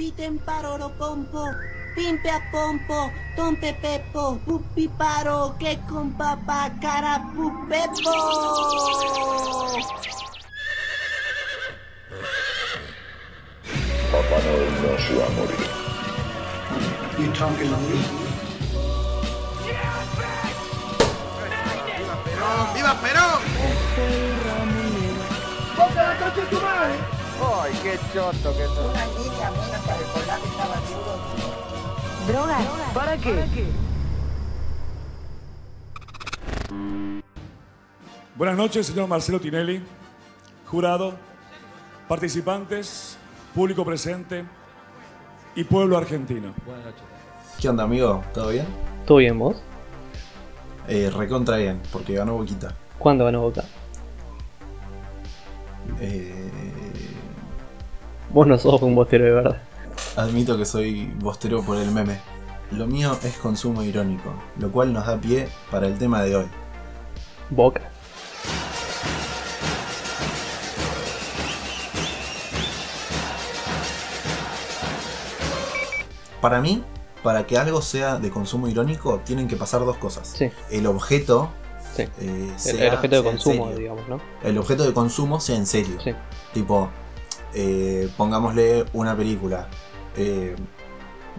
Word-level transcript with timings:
piten 0.00 0.38
paroro 0.38 0.88
pompo, 0.96 1.44
pimpe 1.94 2.30
a 2.30 2.40
pompo, 2.50 3.12
tompe 3.36 3.74
pepo, 3.82 4.40
pupi 4.46 4.88
paro, 4.88 5.54
que 5.58 5.78
con 5.86 6.10
papá 6.12 6.70
cara 6.80 7.20
pupepo. 7.34 8.12
Papá 14.10 14.36
Noel 14.44 14.72
no 14.80 14.92
se 15.04 15.12
va 15.18 15.26
a 15.26 15.30
morir. 15.36 15.68
You 17.18 17.28
talking 17.34 17.68
to 17.68 17.76
me? 17.76 17.98
Perón, 22.24 22.74
¡Viva 22.74 22.94
Perón! 23.02 23.40
¡Ay, 27.42 27.72
qué 27.82 27.98
choto 28.12 28.52
que 28.56 28.64
sos! 28.66 28.90
Una 28.90 29.06
niña 29.06 29.50
menos 29.50 29.80
para 29.86 29.98
recordar 29.98 30.40
que 30.40 30.48
estaba 30.48 30.76
duro. 30.76 31.18
¿Drogas? 32.26 32.66
¿Para 32.94 33.16
qué? 33.16 33.66
Buenas 38.36 38.56
noches, 38.56 38.86
señor 38.86 39.08
Marcelo 39.08 39.40
Tinelli, 39.40 39.82
jurado, 40.66 41.14
participantes, 42.08 43.16
público 43.54 43.84
presente 43.84 44.44
y 45.54 45.64
pueblo 45.64 45.96
argentino. 45.98 46.54
¿Qué 47.60 47.68
onda, 47.68 47.84
amigo? 47.84 48.22
¿Todo 48.32 48.48
bien? 48.50 48.66
¿Todo 49.06 49.18
bien 49.18 49.38
vos? 49.38 49.56
Eh, 50.88 51.10
recontra 51.10 51.56
bien, 51.56 51.80
porque 51.92 52.14
ganó 52.14 52.34
Boquita. 52.34 52.74
¿Cuándo 52.98 53.24
ganó 53.24 53.42
Boca? 53.42 53.64
Vos 58.32 58.46
no 58.46 58.58
sos 58.58 58.80
un 58.82 58.94
bostero 58.94 59.24
de 59.24 59.32
verdad. 59.32 59.56
admito 60.16 60.56
que 60.56 60.64
soy 60.64 61.12
bostero 61.18 61.62
por 61.62 61.76
el 61.76 61.90
meme. 61.90 62.18
Lo 62.72 62.86
mío 62.86 63.18
es 63.24 63.36
consumo 63.38 63.82
irónico, 63.82 64.32
lo 64.58 64.70
cual 64.70 64.92
nos 64.92 65.06
da 65.06 65.16
pie 65.20 65.48
para 65.70 65.86
el 65.88 65.98
tema 65.98 66.22
de 66.22 66.36
hoy. 66.36 66.46
Boca. 67.50 67.82
Para 76.40 76.60
mí, 76.60 76.82
para 77.22 77.46
que 77.46 77.58
algo 77.58 77.82
sea 77.82 78.18
de 78.18 78.30
consumo 78.30 78.68
irónico, 78.68 79.20
tienen 79.24 79.46
que 79.48 79.56
pasar 79.56 79.84
dos 79.84 79.96
cosas. 79.98 80.28
Sí. 80.28 80.50
El 80.70 80.86
objeto. 80.86 81.50
Sí. 81.94 82.02
eh, 82.02 82.50
El, 82.52 82.58
sea- 82.58 82.86
el 82.88 82.94
objeto 82.94 83.16
de 83.16 83.22
consumo, 83.22 83.70
digamos, 83.72 84.08
¿no? 84.08 84.20
El 84.42 84.56
objeto 84.58 84.84
de 84.84 84.92
consumo 84.94 85.40
sea 85.40 85.56
en 85.56 85.66
serio. 85.66 85.98
Sí. 86.02 86.12
Tipo, 86.54 86.88
eh, 87.54 88.08
pongámosle 88.16 88.84
una 88.92 89.16
película. 89.16 89.68
eh, 90.16 90.54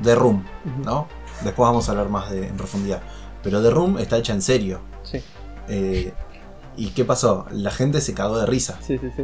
The 0.01 0.15
Room. 0.15 0.43
¿no? 0.83 1.07
Después 1.43 1.67
vamos 1.67 1.87
a 1.87 1.91
hablar 1.91 2.09
más 2.09 2.31
de, 2.31 2.47
en 2.47 2.55
profundidad. 2.57 3.01
Pero 3.43 3.61
The 3.61 3.69
Room 3.71 3.97
está 3.97 4.17
hecha 4.17 4.33
en 4.33 4.41
serio. 4.41 4.81
Sí. 5.03 5.21
Eh, 5.67 6.13
¿Y 6.77 6.89
qué 6.91 7.03
pasó? 7.05 7.45
La 7.51 7.71
gente 7.71 7.99
se 8.01 8.13
cagó 8.13 8.39
de 8.39 8.45
risa. 8.45 8.77
Sí, 8.81 8.97
sí, 8.97 9.11
sí. 9.15 9.23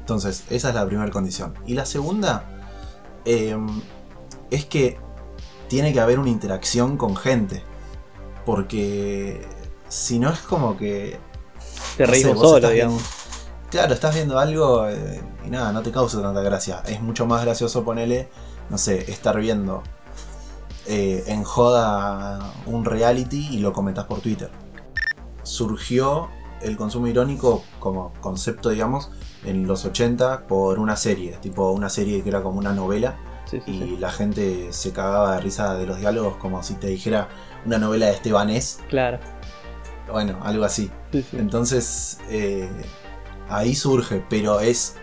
Entonces, 0.00 0.44
esa 0.50 0.68
es 0.70 0.74
la 0.74 0.86
primera 0.86 1.10
condición. 1.10 1.54
Y 1.66 1.74
la 1.74 1.86
segunda 1.86 2.44
eh, 3.24 3.56
es 4.50 4.64
que 4.66 4.98
tiene 5.68 5.92
que 5.92 6.00
haber 6.00 6.18
una 6.18 6.30
interacción 6.30 6.96
con 6.96 7.16
gente. 7.16 7.62
Porque 8.44 9.40
si 9.88 10.18
no 10.18 10.30
es 10.30 10.40
como 10.40 10.76
que... 10.76 11.18
Te 11.96 12.04
no 12.04 12.10
reís 12.10 12.24
sé, 12.24 12.34
solo, 12.34 12.68
digamos. 12.70 12.72
viendo- 13.02 13.70
claro, 13.70 13.94
estás 13.94 14.14
viendo 14.14 14.38
algo 14.38 14.86
y 15.46 15.50
nada, 15.50 15.72
no 15.72 15.82
te 15.82 15.90
causa 15.90 16.20
tanta 16.22 16.40
gracia. 16.42 16.82
Es 16.86 17.00
mucho 17.00 17.26
más 17.26 17.42
gracioso 17.44 17.84
ponerle, 17.84 18.28
no 18.70 18.78
sé, 18.78 19.10
estar 19.10 19.38
viendo 19.38 19.82
eh, 20.86 21.24
en 21.26 21.44
joda 21.44 22.52
un 22.66 22.84
reality 22.84 23.48
y 23.52 23.58
lo 23.58 23.72
comentás 23.72 24.04
por 24.04 24.20
Twitter. 24.20 24.50
Surgió 25.42 26.28
el 26.62 26.76
consumo 26.76 27.06
irónico 27.06 27.62
como 27.78 28.12
concepto, 28.20 28.70
digamos, 28.70 29.10
en 29.44 29.66
los 29.66 29.84
80 29.84 30.46
por 30.46 30.78
una 30.78 30.96
serie, 30.96 31.36
tipo 31.42 31.70
una 31.70 31.90
serie 31.90 32.22
que 32.22 32.28
era 32.30 32.42
como 32.42 32.58
una 32.58 32.72
novela 32.72 33.16
Sí, 33.50 33.60
sí, 33.62 33.70
y 33.72 33.78
sí. 33.80 33.96
la 33.98 34.10
gente 34.10 34.72
se 34.72 34.92
cagaba 34.92 35.34
de 35.34 35.42
risa 35.42 35.74
de 35.74 35.84
los 35.86 35.98
diálogos 35.98 36.36
como 36.38 36.62
si 36.62 36.74
te 36.74 36.86
dijera 36.86 37.28
una 37.66 37.78
novela 37.78 38.06
de 38.06 38.12
Estebanés, 38.12 38.80
Claro. 38.88 39.18
bueno, 40.10 40.38
algo 40.42 40.64
así. 40.64 40.90
Sí, 41.12 41.22
sí. 41.30 41.36
Entonces, 41.36 42.18
eh, 42.30 42.66
ahí 43.50 43.74
surge, 43.74 44.24
pero 44.30 44.60
es 44.60 44.96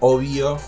obvio 0.00 0.58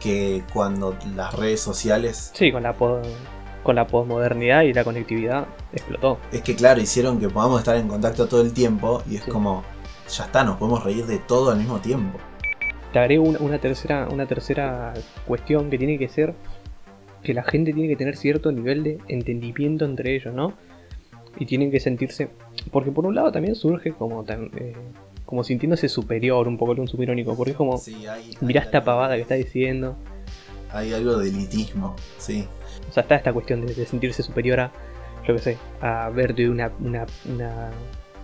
que 0.00 0.42
cuando 0.52 0.96
las 1.16 1.34
redes 1.34 1.60
sociales... 1.60 2.30
Sí, 2.34 2.52
con 2.52 2.62
la, 2.62 2.74
con 2.74 3.74
la 3.74 3.86
posmodernidad 3.86 4.62
y 4.62 4.72
la 4.74 4.84
conectividad 4.84 5.46
explotó. 5.72 6.18
Es 6.32 6.42
que 6.42 6.54
claro, 6.54 6.80
hicieron 6.80 7.18
que 7.18 7.28
podamos 7.28 7.60
estar 7.60 7.76
en 7.76 7.88
contacto 7.88 8.26
todo 8.26 8.42
el 8.42 8.52
tiempo 8.52 9.02
y 9.10 9.16
es 9.16 9.22
Sí. 9.24 9.30
como, 9.30 9.62
ya 10.08 10.24
está, 10.24 10.44
nos 10.44 10.56
podemos 10.58 10.84
reír 10.84 11.06
de 11.06 11.18
todo 11.18 11.50
al 11.50 11.58
mismo 11.58 11.78
tiempo. 11.80 12.18
Te 12.92 12.98
agrego 12.98 13.24
una, 13.24 13.38
una 13.40 13.58
tercera, 13.58 14.06
una 14.12 14.26
tercera 14.26 14.92
cuestión 15.26 15.70
que 15.70 15.78
tiene 15.78 15.98
que 15.98 16.08
ser 16.08 16.34
que 17.22 17.32
la 17.32 17.42
gente 17.42 17.72
tiene 17.72 17.88
que 17.88 17.96
tener 17.96 18.16
cierto 18.16 18.52
nivel 18.52 18.84
de 18.84 18.98
entendimiento 19.08 19.86
entre 19.86 20.14
ellos, 20.14 20.34
¿no? 20.34 20.52
Y 21.38 21.46
tienen 21.46 21.70
que 21.70 21.80
sentirse. 21.80 22.28
Porque 22.70 22.92
por 22.92 23.06
un 23.06 23.14
lado 23.14 23.32
también 23.32 23.54
surge 23.54 23.92
como 23.92 24.22
tan, 24.24 24.50
eh, 24.56 24.74
como 25.24 25.42
sintiéndose 25.44 25.88
superior 25.88 26.46
un 26.48 26.56
poco 26.58 26.72
el 26.72 26.78
consumo 26.78 27.02
irónico. 27.02 27.34
Porque 27.36 27.52
es 27.52 27.56
como, 27.56 27.78
Sí, 27.78 28.06
hay, 28.06 28.36
mirá 28.40 28.60
hay 28.60 28.66
esta 28.66 28.78
algo- 28.78 28.86
pavada 28.86 29.16
que 29.16 29.22
está 29.22 29.34
diciendo. 29.34 29.96
Hay 30.72 30.92
algo 30.92 31.18
de 31.18 31.28
elitismo, 31.28 31.94
sí. 32.18 32.46
O 32.88 32.92
sea, 32.92 33.02
está 33.02 33.14
esta 33.14 33.32
cuestión 33.32 33.64
de, 33.64 33.74
de 33.74 33.86
sentirse 33.86 34.22
superior 34.22 34.60
a, 34.60 34.72
yo 35.26 35.34
qué 35.34 35.40
sé, 35.40 35.58
a 35.80 36.08
verte 36.10 36.48
una, 36.48 36.72
una, 36.80 37.06
una 37.32 37.70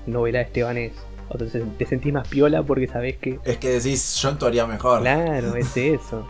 novela 0.06 0.38
de 0.40 0.44
Estebanés. 0.46 0.92
O 1.32 1.38
te, 1.38 1.46
te 1.46 1.86
sentís 1.86 2.12
más 2.12 2.26
piola 2.26 2.62
porque 2.64 2.88
sabés 2.88 3.16
que 3.18 3.38
Es 3.44 3.56
que 3.58 3.68
decís, 3.70 4.16
yo 4.16 4.30
actuaría 4.30 4.66
mejor. 4.66 5.00
Claro, 5.02 5.54
es 5.54 5.76
eso. 5.76 6.26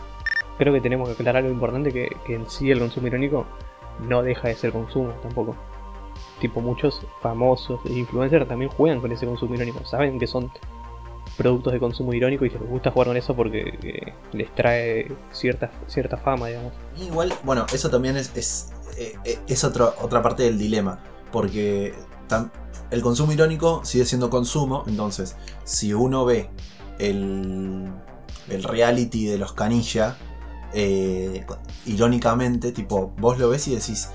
Creo 0.59 0.75
que 0.75 0.83
tenemos 0.83 1.09
que 1.09 1.15
aclarar 1.15 1.37
algo 1.43 1.51
importante 1.55 1.91
que, 1.91 2.11
que 2.27 2.35
en 2.35 2.49
sí 2.51 2.71
el 2.71 2.79
consumo 2.81 3.07
irónico 3.07 3.47
no 4.07 4.23
deja 4.23 4.49
de 4.49 4.55
ser 4.57 4.73
consumo 4.73 5.13
tampoco. 5.23 5.57
Tipo 6.41 6.61
muchos 6.61 7.01
famosos 7.23 7.81
e 7.85 7.93
influencers 7.93 8.49
también 8.49 8.71
juegan 8.71 9.01
con 9.01 9.13
ese 9.13 9.27
consumo 9.27 9.55
irónico. 9.55 9.85
Saben 9.85 10.19
que 10.19 10.27
son 10.27 10.51
productos 11.37 11.73
de 11.73 11.79
consumo 11.79 12.13
irónico 12.13 12.45
y 12.45 12.51
les 12.51 12.61
gusta 12.61 12.91
jugar 12.91 13.09
con 13.09 13.17
eso 13.17 13.35
porque 13.37 13.79
eh, 13.83 14.13
les 14.33 14.55
trae 14.55 15.11
cierta, 15.33 15.71
cierta 15.87 16.17
fama, 16.17 16.49
digamos. 16.49 16.73
Igual, 17.01 17.33
bueno, 17.45 17.67
eso 17.73 17.91
también 17.91 18.17
es, 18.17 18.35
es, 18.37 18.73
eh, 18.99 19.15
eh, 19.25 19.39
es 19.47 19.65
otro- 19.65 19.95
otra 20.03 20.23
parte 20.23 20.43
del 20.43 20.59
dilema. 20.59 20.99
Porque 21.31 21.95
el 22.91 23.03
consumo 23.03 23.33
irónico 23.33 23.85
sigue 23.85 24.05
siendo 24.05 24.31
consumo. 24.31 24.85
Entonces, 24.87 25.37
si 25.65 25.95
uno 25.95 26.25
ve 26.25 26.51
el, 26.99 27.87
el 28.49 28.63
reality 28.65 29.27
de 29.27 29.39
los 29.39 29.53
canilla, 29.53 30.17
eh, 30.73 31.45
irónicamente, 31.87 32.73
tipo, 32.73 33.13
vos 33.19 33.39
lo 33.39 33.49
ves 33.49 33.69
y 33.69 33.75
decís, 33.75 34.09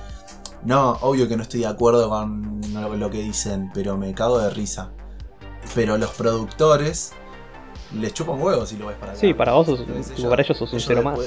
no, 0.65 0.91
obvio 1.01 1.27
que 1.27 1.37
no 1.37 1.43
estoy 1.43 1.61
de 1.61 1.67
acuerdo 1.67 2.09
con 2.09 2.61
lo, 2.99 3.09
que 3.09 3.21
dicen, 3.21 3.71
pero 3.73 3.97
me 3.97 4.13
cago 4.13 4.39
de 4.39 4.49
risa. 4.49 4.91
Pero 5.73 5.97
los 5.97 6.11
productores 6.11 7.13
les 7.93 8.13
chupan 8.13 8.41
huevos 8.41 8.69
si 8.69 8.77
lo 8.77 8.87
ves 8.87 8.97
para 8.97 9.11
acá. 9.13 9.21
Sí, 9.21 9.33
para 9.33 9.53
vos, 9.53 9.67
sos- 9.67 9.85
tipo, 10.15 10.29
para 10.29 10.41
ellos 10.43 10.57
sos 10.57 10.71
un 10.73 10.79
cero 10.79 11.01
más. 11.03 11.19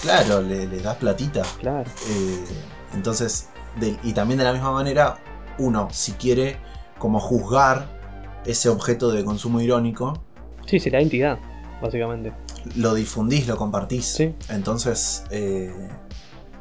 Claro, 0.00 0.42
le, 0.42 0.66
le 0.66 0.80
das 0.80 0.96
platita. 0.96 1.42
Claro. 1.60 1.88
Eh, 2.08 2.44
entonces, 2.94 3.48
de- 3.80 3.98
y 4.04 4.12
también 4.12 4.38
de 4.38 4.44
la 4.44 4.52
misma 4.52 4.70
manera, 4.72 5.18
uno, 5.58 5.88
si 5.90 6.12
quiere 6.12 6.56
como 6.98 7.18
juzgar 7.20 7.86
ese 8.44 8.68
objeto 8.68 9.10
de 9.10 9.24
consumo 9.24 9.60
irónico, 9.60 10.22
Sí, 10.66 10.78
se 10.78 10.90
le 10.90 10.98
da 10.98 11.02
entidad, 11.02 11.38
básicamente. 11.82 12.32
lo 12.76 12.94
difundís, 12.94 13.46
lo 13.48 13.56
compartís. 13.56 14.04
Sí. 14.06 14.34
Entonces, 14.50 15.24
eh, 15.30 15.72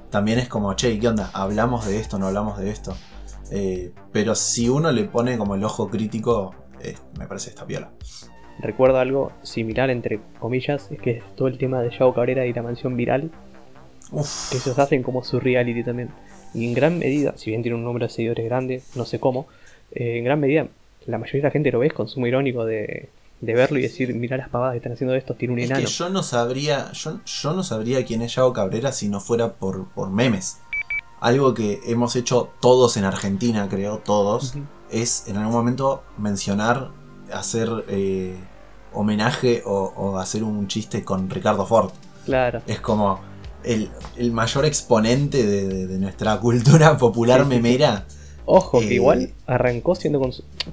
también 0.09 0.39
es 0.39 0.47
como, 0.47 0.73
che, 0.75 0.99
¿qué 0.99 1.07
onda? 1.07 1.29
¿Hablamos 1.33 1.85
de 1.87 1.99
esto? 1.99 2.17
¿No 2.17 2.27
hablamos 2.27 2.57
de 2.57 2.69
esto? 2.69 2.95
Eh, 3.51 3.91
pero 4.11 4.35
si 4.35 4.69
uno 4.69 4.91
le 4.91 5.05
pone 5.05 5.37
como 5.37 5.55
el 5.55 5.63
ojo 5.63 5.89
crítico, 5.89 6.55
eh, 6.81 6.95
me 7.17 7.27
parece 7.27 7.49
esta 7.49 7.65
piola. 7.65 7.91
Recuerdo 8.59 8.99
algo 8.99 9.31
similar, 9.43 9.89
entre 9.89 10.19
comillas, 10.39 10.89
es 10.91 10.99
que 10.99 11.11
es 11.11 11.35
todo 11.35 11.47
el 11.47 11.57
tema 11.57 11.81
de 11.81 11.91
Yao 11.97 12.13
Cabrera 12.13 12.45
y 12.45 12.53
la 12.53 12.63
mansión 12.63 12.97
viral. 12.97 13.31
Uf, 14.11 14.51
que 14.51 14.57
ellos 14.57 14.79
hacen 14.79 15.03
como 15.03 15.23
su 15.23 15.39
reality 15.39 15.83
también. 15.83 16.09
Y 16.53 16.65
en 16.65 16.73
gran 16.73 16.97
medida, 16.97 17.33
si 17.37 17.51
bien 17.51 17.61
tiene 17.61 17.75
un 17.75 17.83
número 17.83 18.07
de 18.07 18.13
seguidores 18.13 18.45
grande, 18.45 18.81
no 18.95 19.05
sé 19.05 19.19
cómo, 19.19 19.47
eh, 19.91 20.17
en 20.17 20.23
gran 20.23 20.39
medida 20.39 20.67
la 21.05 21.17
mayoría 21.17 21.41
de 21.41 21.47
la 21.47 21.51
gente 21.51 21.71
lo 21.71 21.79
ve 21.79 21.87
es 21.87 21.93
consumo 21.93 22.27
irónico 22.27 22.65
de, 22.65 23.09
de 23.41 23.53
verlo 23.53 23.77
y 23.79 23.83
decir, 23.83 24.13
mira 24.15 24.37
las 24.37 24.49
pavadas 24.49 24.73
que 24.73 24.77
están 24.77 24.93
haciendo 24.93 25.15
esto, 25.15 25.35
tiene 25.35 25.53
un 25.53 25.59
es 25.59 25.65
enano. 25.65 25.85
que 25.85 25.91
yo 25.91 26.09
no 26.09 26.23
sabría, 26.23 26.91
yo, 26.93 27.19
yo 27.25 27.53
no 27.53 27.63
sabría 27.63 28.05
quién 28.05 28.21
es 28.21 28.35
Yao 28.35 28.53
Cabrera 28.53 28.91
si 28.91 29.09
no 29.09 29.19
fuera 29.19 29.53
por, 29.53 29.85
por 29.89 30.09
memes. 30.09 30.57
Algo 31.19 31.53
que 31.53 31.79
hemos 31.85 32.15
hecho 32.15 32.49
todos 32.61 32.95
en 32.97 33.03
Argentina, 33.03 33.67
creo, 33.69 33.99
todos, 33.99 34.53
es 34.91 35.27
en 35.27 35.37
algún 35.37 35.53
momento 35.53 36.03
mencionar, 36.17 36.91
hacer 37.33 37.69
eh, 37.89 38.35
homenaje 38.93 39.63
o, 39.65 39.93
o 39.95 40.17
hacer 40.17 40.43
un 40.43 40.67
chiste 40.67 41.03
con 41.03 41.29
Ricardo 41.29 41.65
Ford. 41.65 41.91
Claro, 42.25 42.61
Es 42.67 42.79
como, 42.81 43.19
el, 43.63 43.89
el 44.15 44.31
mayor 44.31 44.65
exponente 44.65 45.45
de, 45.45 45.67
de- 45.67 45.87
de 45.87 45.97
nuestra 45.97 46.39
cultura 46.39 46.97
popular 46.97 47.45
memera. 47.45 48.05
Ojo, 48.49 48.79
que 48.79 48.87
Eh, 48.87 48.93
igual 48.95 49.33
arrancó 49.45 49.93
siendo 49.93 50.19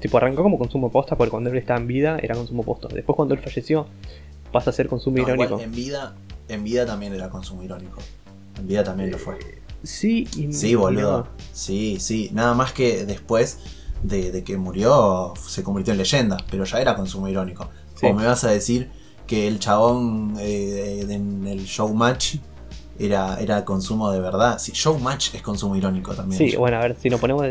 tipo 0.01 0.17
arrancó 0.17 0.43
como 0.45 0.59
consumo 0.59 0.91
posta 0.91 1.17
porque 1.17 1.31
cuando 1.33 1.51
él 1.51 1.57
estaba 1.59 1.79
en 1.81 1.87
vida 1.89 2.19
era 2.23 2.35
consumo 2.35 2.63
posta. 2.63 2.89
Después 2.89 3.17
cuando 3.17 3.35
él 3.35 3.41
falleció 3.41 3.87
pasa 4.53 4.71
a 4.71 4.73
ser 4.73 4.89
consumo 4.89 5.17
No, 5.17 5.23
igual 5.23 5.37
irónico. 5.41 5.61
en 5.61 5.73
vida, 5.73 6.15
en 6.49 6.63
vida 6.65 6.87
también 6.87 7.13
era 7.15 7.29
consumo 7.29 7.63
irónico. 7.65 7.99
En 8.59 8.69
vida 8.69 8.85
también 8.85 9.11
lo 9.11 9.19
fue. 9.19 9.39
Sí, 9.83 10.27
y 10.37 10.53
Sí, 10.53 10.75
boludo. 10.77 11.19
no. 11.19 11.27
Sí, 11.53 11.99
sí. 12.01 12.31
Nada 12.33 12.55
más 12.55 12.73
que 12.73 13.05
después 13.05 13.59
de, 14.05 14.31
de 14.31 14.45
que 14.45 14.57
murió 14.57 15.35
se 15.47 15.63
convirtió 15.65 15.93
en 15.93 15.99
leyenda, 15.99 16.37
pero 16.51 16.65
ya 16.65 16.81
era 16.81 16.95
consumo 16.95 17.29
irónico. 17.29 17.69
Sí. 17.97 18.07
O 18.07 18.15
me 18.15 18.25
vas 18.25 18.45
a 18.45 18.51
decir 18.51 18.89
que 19.27 19.49
el 19.49 19.59
chabón 19.59 20.37
eh, 20.39 21.05
en 21.09 21.47
el 21.47 21.65
showmatch 21.65 22.37
era, 22.99 23.39
era 23.41 23.65
consumo 23.65 24.11
de 24.11 24.21
verdad. 24.21 24.59
Sí, 24.59 24.73
showmatch 24.73 25.35
es 25.35 25.43
consumo 25.43 25.77
irónico 25.77 26.15
también. 26.15 26.39
Sí, 26.39 26.57
bueno, 26.57 26.77
a 26.77 26.81
ver, 26.81 26.97
si 26.99 27.11
nos 27.11 27.21
ponemos 27.21 27.45
a 27.45 27.51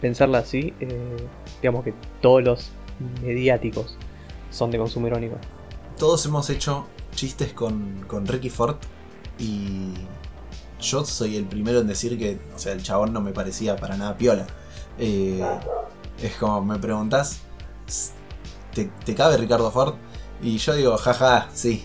pensarla 0.00 0.38
así, 0.38 0.74
eh, 0.80 1.16
digamos 1.60 1.84
que 1.84 1.94
todos 2.20 2.42
los 2.42 2.70
mediáticos 3.22 3.96
son 4.50 4.70
de 4.70 4.78
consumo 4.78 5.06
irónico. 5.06 5.36
Todos 5.98 6.24
hemos 6.26 6.50
hecho 6.50 6.86
chistes 7.14 7.52
con, 7.52 8.04
con 8.06 8.26
Ricky 8.26 8.50
Ford 8.50 8.76
y 9.38 9.92
yo 10.80 11.04
soy 11.04 11.36
el 11.36 11.44
primero 11.44 11.80
en 11.80 11.86
decir 11.86 12.18
que, 12.18 12.38
o 12.54 12.58
sea, 12.58 12.72
el 12.72 12.82
chabón 12.82 13.12
no 13.12 13.20
me 13.20 13.32
parecía 13.32 13.76
para 13.76 13.96
nada 13.96 14.16
piola. 14.16 14.46
Eh, 14.98 15.42
es 16.22 16.34
como, 16.36 16.62
me 16.62 16.78
preguntás, 16.78 17.40
¿te, 18.74 18.90
te 19.04 19.14
cabe 19.14 19.36
Ricardo 19.36 19.70
Ford? 19.70 19.94
Y 20.42 20.56
yo 20.58 20.74
digo, 20.74 20.96
jaja, 20.96 21.48
sí. 21.52 21.82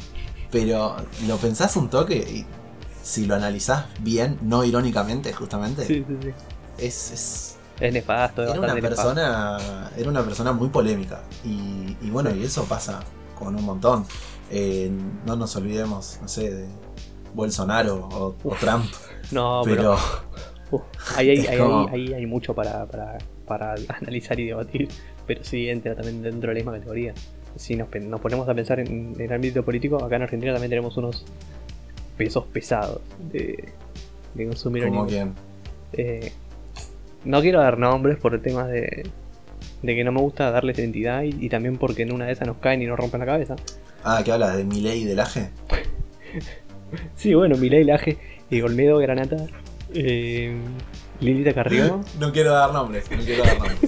Pero 0.52 0.96
lo 1.28 1.38
pensás 1.38 1.76
un 1.76 1.90
toque 1.90 2.16
y 2.16 2.46
si 3.06 3.26
lo 3.28 3.36
analizás 3.36 3.86
bien, 4.00 4.38
no 4.42 4.64
irónicamente, 4.64 5.32
justamente, 5.32 5.86
Sí, 5.86 6.04
sí, 6.08 6.16
sí. 6.24 6.30
es, 6.80 7.12
es, 7.12 7.56
Es 7.80 7.94
nefasto, 7.94 8.42
es 8.44 8.50
era 8.50 8.60
una 8.62 8.74
nefasto. 8.74 8.96
persona 9.14 9.90
era 9.96 10.10
una 10.10 10.24
persona 10.24 10.52
muy 10.54 10.70
polémica 10.70 11.22
y, 11.44 11.96
y 12.02 12.10
bueno 12.10 12.34
y 12.34 12.44
eso 12.44 12.66
pasa 12.66 13.00
con 13.38 13.56
un 13.56 13.64
montón 13.64 14.06
Eh, 14.52 14.92
no 15.26 15.36
nos 15.36 15.56
olvidemos 15.56 16.20
no 16.22 16.28
sé 16.28 16.52
de 16.54 16.68
Bolsonaro 17.34 18.08
o, 18.12 18.36
o 18.44 18.56
Trump 18.56 18.86
No, 19.32 19.62
pero, 19.64 19.76
pero 19.76 19.94
uf, 20.72 20.82
ahí, 21.18 21.30
hay, 21.30 21.38
ahí- 21.48 21.58
como- 21.60 21.90
ahí 21.90 22.14
hay 22.14 22.26
mucho 22.26 22.54
para, 22.54 22.86
para, 22.86 23.18
para 23.48 23.76
analizar 24.02 24.40
y 24.40 24.46
debatir, 24.48 24.88
pero 25.28 25.44
sí 25.44 25.70
entra 25.70 25.96
también 25.96 26.22
dentro 26.22 26.50
de 26.50 26.54
la 26.56 26.60
misma 26.60 26.74
categoría. 26.74 27.14
Si 27.56 27.76
nos, 27.76 27.88
nos 28.02 28.20
ponemos 28.22 28.48
a 28.50 28.54
pensar 28.54 28.80
en, 28.82 29.14
en 29.16 29.22
el 29.22 29.32
ámbito 29.34 29.64
político, 29.64 30.04
acá 30.04 30.18
en 30.18 30.24
Argentina 30.24 30.52
también 30.54 30.70
tenemos 30.70 30.98
unos 30.98 31.26
pesos 32.18 32.46
pesados 32.52 33.02
de, 33.32 33.74
de 34.34 34.48
consumo 34.48 34.78
como 34.84 35.06
irónico. 35.06 35.08
quien 35.08 35.34
Eh, 35.94 36.32
no 37.24 37.42
quiero 37.42 37.60
dar 37.62 37.78
nombres 37.78 38.18
por 38.18 38.40
temas 38.42 38.68
de, 38.70 39.10
de 39.82 39.96
que 39.96 40.04
no 40.04 40.12
me 40.12 40.22
gusta 40.22 40.52
darles 40.52 40.78
identidad 40.80 41.24
y, 41.24 41.36
y 41.46 41.50
también 41.50 41.78
porque 41.78 42.04
en 42.04 42.12
una 42.14 42.26
de 42.26 42.34
esas 42.34 42.48
nos 42.48 42.58
caen 42.58 42.82
y 42.82 42.86
nos 42.86 42.98
rompen 43.00 43.20
la 43.20 43.26
cabeza. 43.26 43.56
ah 44.04 44.22
que 44.24 44.32
hablas 44.32 44.56
de 44.58 44.64
Milei 44.64 45.02
y 45.02 45.06
del 45.06 45.20
Aje 45.20 45.50
Sí, 47.16 47.34
bueno, 47.34 47.58
Milei 47.58 47.84
Laje, 47.84 48.18
eh, 48.52 48.64
Olmedo 48.64 48.98
Granata, 49.00 49.38
eh, 49.94 50.56
Lilita 51.20 51.54
Carrió, 51.54 52.02
no 52.20 52.32
quiero 52.32 52.52
dar 52.54 52.72
nombres 52.74 53.10
no 53.12 53.18
quiero 53.24 53.44
dar 53.44 53.58
nombres. 53.60 53.80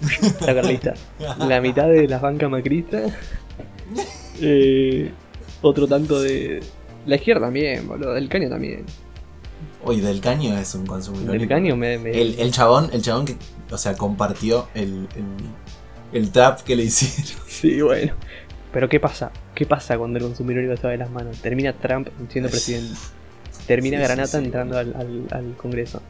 La 0.46 0.54
carlista, 0.54 0.94
la 1.38 1.60
mitad 1.62 1.88
de 1.88 2.06
la 2.08 2.18
banca 2.18 2.48
macrista, 2.48 3.04
eh, 4.42 5.10
otro 5.62 5.86
tanto 5.86 6.20
de 6.20 6.60
la 7.06 7.16
izquierda 7.16 7.46
también, 7.46 7.86
boludo, 7.88 8.14
del 8.14 8.28
caño 8.28 8.48
también. 8.48 8.84
Uy, 9.84 10.00
del 10.00 10.20
caño 10.20 10.56
es 10.58 10.74
un 10.74 10.86
consumo 10.86 11.20
irónico 11.20 11.38
Del 11.40 11.48
caño 11.48 11.76
me... 11.76 11.98
me- 11.98 12.10
el, 12.20 12.38
el 12.40 12.50
chabón 12.52 12.88
el 12.92 13.02
chabón 13.02 13.26
que 13.26 13.36
o 13.70 13.76
sea 13.78 13.94
compartió 13.96 14.68
el, 14.74 15.08
el, 15.14 16.18
el 16.20 16.30
trap 16.30 16.60
que 16.62 16.74
le 16.76 16.84
hicieron 16.84 17.42
Sí, 17.46 17.80
bueno. 17.82 18.14
Pero 18.72 18.88
¿qué 18.88 18.98
pasa? 18.98 19.30
¿Qué 19.54 19.66
pasa 19.66 19.96
cuando 19.98 20.18
el 20.18 20.24
consumo 20.24 20.50
irónico 20.52 20.76
se 20.76 20.82
va 20.86 20.90
de 20.92 20.98
las 20.98 21.10
manos? 21.10 21.38
Termina 21.40 21.72
Trump 21.74 22.08
siendo 22.30 22.50
presidente. 22.50 22.98
Termina 23.66 23.98
Sí, 23.98 24.02
Granata 24.02 24.38
sí, 24.38 24.44
entrando 24.44 24.78
al, 24.78 24.94
al- 24.96 25.26
al 25.30 25.56
Congreso. 25.56 26.00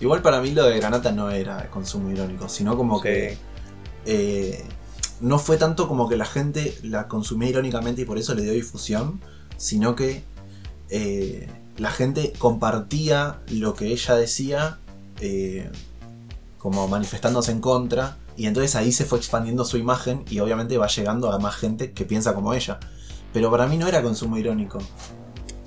Igual 0.00 0.20
para 0.22 0.40
mí 0.42 0.50
lo 0.50 0.64
de 0.66 0.78
Granata 0.78 1.12
no 1.12 1.30
era 1.30 1.70
consumo 1.70 2.10
irónico, 2.10 2.48
sino 2.48 2.76
como 2.76 3.00
que 3.00 3.38
eh, 4.04 4.62
no 5.20 5.38
fue 5.38 5.56
tanto 5.56 5.88
como 5.88 6.08
que 6.08 6.16
la 6.16 6.26
gente 6.26 6.74
la 6.82 7.08
consumía 7.08 7.48
irónicamente 7.50 8.02
y 8.02 8.04
por 8.04 8.18
eso 8.18 8.34
le 8.34 8.42
dio 8.42 8.52
difusión, 8.52 9.20
sino 9.56 9.94
que 9.94 10.22
eh, 10.90 11.48
la 11.76 11.90
gente 11.90 12.32
compartía 12.38 13.40
lo 13.50 13.74
que 13.74 13.86
ella 13.86 14.14
decía 14.14 14.78
eh, 15.20 15.70
como 16.58 16.88
manifestándose 16.88 17.52
en 17.52 17.60
contra 17.60 18.16
y 18.36 18.46
entonces 18.46 18.74
ahí 18.76 18.92
se 18.92 19.04
fue 19.04 19.18
expandiendo 19.18 19.64
su 19.64 19.76
imagen 19.76 20.24
y 20.30 20.40
obviamente 20.40 20.78
va 20.78 20.88
llegando 20.88 21.30
a 21.32 21.38
más 21.38 21.56
gente 21.56 21.92
que 21.92 22.04
piensa 22.04 22.34
como 22.34 22.54
ella. 22.54 22.80
Pero 23.32 23.50
para 23.50 23.66
mí 23.66 23.76
no 23.76 23.88
era 23.88 24.02
consumo 24.02 24.38
irónico. 24.38 24.78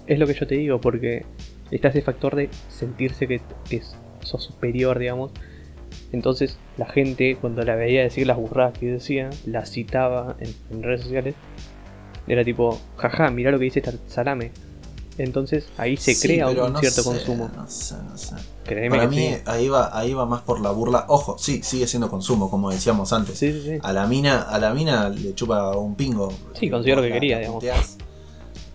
Es 0.05 0.19
lo 0.19 0.27
que 0.27 0.33
yo 0.33 0.47
te 0.47 0.55
digo, 0.55 0.79
porque 0.79 1.25
está 1.71 1.89
ese 1.89 2.01
factor 2.01 2.35
de 2.35 2.49
sentirse 2.69 3.27
que, 3.27 3.41
que 3.69 3.81
sos 4.21 4.43
superior, 4.43 4.99
digamos. 4.99 5.31
Entonces 6.11 6.57
la 6.77 6.87
gente, 6.87 7.37
cuando 7.39 7.63
la 7.63 7.75
veía 7.75 8.01
decir 8.03 8.27
las 8.27 8.37
burradas 8.37 8.77
que 8.77 8.87
decía, 8.87 9.29
la 9.45 9.65
citaba 9.65 10.35
en, 10.39 10.53
en 10.71 10.83
redes 10.83 11.01
sociales, 11.01 11.35
era 12.27 12.43
tipo, 12.43 12.79
jaja, 12.97 13.29
mirá 13.31 13.51
lo 13.51 13.57
que 13.59 13.65
dice 13.65 13.79
esta 13.79 13.93
salame. 14.07 14.51
Entonces 15.17 15.67
ahí 15.77 15.97
se 15.97 16.13
Sí, 16.13 16.27
crea 16.27 16.47
un, 16.47 16.73
no 16.73 16.79
cierto 16.79 17.01
sé, 17.01 17.09
consumo. 17.09 17.49
No 17.55 17.67
sé, 17.67 17.95
no 18.07 18.15
sé. 18.17 18.35
Créeme 18.65 18.89
Para 18.97 19.09
que 19.09 19.15
mí 19.15 19.27
sí. 19.33 19.41
ahí 19.45 19.67
va, 19.67 19.97
ahí 19.97 20.13
va 20.13 20.27
más 20.27 20.41
por 20.41 20.59
la 20.61 20.69
burla. 20.69 21.05
Ojo, 21.07 21.37
sí, 21.39 21.61
sigue 21.63 21.87
siendo 21.87 22.07
consumo, 22.09 22.51
como 22.51 22.69
decíamos 22.69 23.11
antes. 23.13 23.39
Sí, 23.39 23.51
sí, 23.51 23.61
sí. 23.63 23.79
A 23.81 23.93
la 23.93 24.05
mina, 24.05 24.43
a 24.43 24.59
la 24.59 24.73
mina 24.75 25.09
le 25.09 25.33
chupa 25.33 25.75
un 25.75 25.95
pingo. 25.95 26.31
Sí, 26.53 26.69
considero 26.69 27.01
que 27.01 27.09
la- 27.09 27.13
quería, 27.15 27.35
la 27.35 27.39
digamos. 27.39 27.63
puteás. 27.63 27.97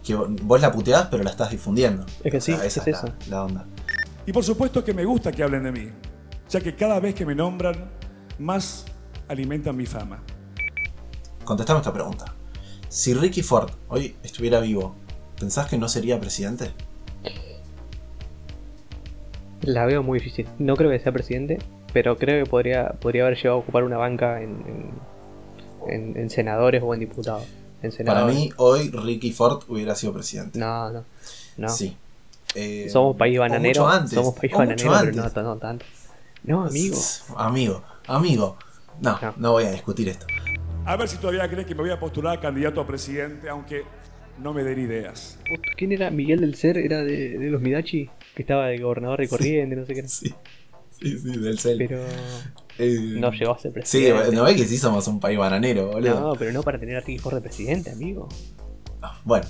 Que 0.02 0.16
vos- 0.16 0.60
la 0.60 0.72
puteás, 0.72 1.06
pero 1.12 1.22
la 1.22 1.30
estás 1.30 1.50
difundiendo. 1.52 2.04
Es 2.24 2.32
que 2.32 2.40
sí, 2.40 2.50
esa 2.52 2.64
es 2.66 2.76
es, 2.78 2.86
la- 2.86 2.92
eso. 2.92 3.08
La, 3.30 3.44
onda. 3.44 3.64
Y 4.26 4.32
por 4.32 4.42
supuesto 4.42 4.82
que 4.82 4.92
me 4.94 5.04
gusta 5.04 5.30
que 5.30 5.44
hablen 5.44 5.62
de 5.62 5.70
mí, 5.70 5.88
ya 6.50 6.60
que 6.60 6.74
cada 6.74 6.98
vez 6.98 7.14
que 7.14 7.24
me 7.24 7.36
nombran, 7.36 7.88
más 8.40 8.84
alimentan 9.28 9.76
mi 9.76 9.86
fama. 9.86 10.20
Contestame 11.44 11.78
esta 11.78 11.92
pregunta. 11.92 12.24
Si 12.92 13.14
Ricky 13.14 13.42
Ford 13.42 13.70
hoy 13.88 14.14
estuviera 14.22 14.60
vivo, 14.60 14.94
¿pensás 15.40 15.66
que 15.66 15.78
no 15.78 15.88
sería 15.88 16.20
presidente? 16.20 16.72
La 19.62 19.86
veo 19.86 20.02
muy 20.02 20.18
difícil. 20.18 20.46
No 20.58 20.76
creo 20.76 20.90
que 20.90 20.98
sea 20.98 21.10
presidente, 21.10 21.58
pero 21.94 22.18
creo 22.18 22.44
que 22.44 22.50
podría, 22.50 22.90
podría 23.00 23.22
haber 23.24 23.36
llegado 23.38 23.56
a 23.56 23.60
ocupar 23.60 23.84
una 23.84 23.96
banca 23.96 24.42
en, 24.42 24.90
en, 25.86 25.90
en- 25.94 26.16
en 26.18 26.28
senadores 26.30 26.82
o 26.84 26.92
en 26.92 27.00
diputados. 27.00 27.44
Para 28.04 28.26
mí, 28.26 28.50
hoy 28.58 28.90
Ricky 28.90 29.32
Ford 29.32 29.62
hubiera 29.68 29.94
sido 29.96 30.12
presidente. 30.12 30.56
No, 30.58 30.90
no. 30.90 31.04
no. 31.56 31.68
Sí. 31.70 31.96
Eh, 32.54 32.88
Somos 32.92 33.16
país 33.16 33.38
bananero. 33.38 33.80
mucho 33.84 33.88
antes, 33.88 34.12
Somos 34.12 34.34
país 34.34 34.52
mucho 34.52 34.58
bananero, 34.58 34.90
pero 35.00 35.16
no, 35.16 35.22
antes. 35.22 35.42
no 35.42 35.56
tanto. 35.56 35.84
No, 36.44 36.66
amigo. 36.66 36.96
Amigo, 37.36 37.82
amigo. 38.06 38.56
No, 39.00 39.18
No. 39.20 39.34
no 39.38 39.52
voy 39.52 39.64
a 39.64 39.70
discutir 39.72 40.10
esto. 40.10 40.26
A 40.84 40.96
ver 40.96 41.08
si 41.08 41.16
todavía 41.18 41.48
crees 41.48 41.66
que 41.66 41.74
me 41.74 41.82
voy 41.82 41.90
a 41.90 41.98
postular 42.00 42.38
a 42.38 42.40
candidato 42.40 42.80
a 42.80 42.86
presidente, 42.86 43.48
aunque 43.48 43.82
no 44.38 44.52
me 44.52 44.64
den 44.64 44.80
ideas. 44.80 45.38
¿Quién 45.76 45.92
era? 45.92 46.10
Miguel 46.10 46.40
del 46.40 46.54
Ser, 46.56 46.76
era 46.78 47.02
de, 47.02 47.38
de 47.38 47.50
los 47.50 47.60
Midachi, 47.60 48.10
que 48.34 48.42
estaba 48.42 48.66
de 48.66 48.78
gobernador 48.78 49.20
de 49.20 49.28
corriente, 49.28 49.76
no 49.76 49.86
sé 49.86 49.92
qué 49.94 49.98
era. 50.00 50.08
Sí, 50.08 50.34
sí, 50.90 51.18
sí, 51.18 51.38
del 51.38 51.58
cel. 51.58 51.78
Pero 51.78 51.98
Eh, 52.78 52.98
no 53.14 53.30
llegó 53.30 53.52
a 53.54 53.58
ser 53.58 53.70
Sí, 53.84 54.00
presidente. 54.08 54.34
no 54.34 54.44
ves 54.44 54.56
que 54.56 54.64
sí 54.64 54.76
somos 54.78 55.06
un 55.06 55.20
país 55.20 55.38
bananero, 55.38 55.88
boludo. 55.92 56.18
No, 56.20 56.32
pero 56.36 56.52
no 56.52 56.62
para 56.62 56.80
tener 56.80 56.96
a 56.96 57.02
Ford 57.20 57.34
de 57.36 57.40
presidente, 57.42 57.90
amigo. 57.90 58.28
Bueno, 59.24 59.46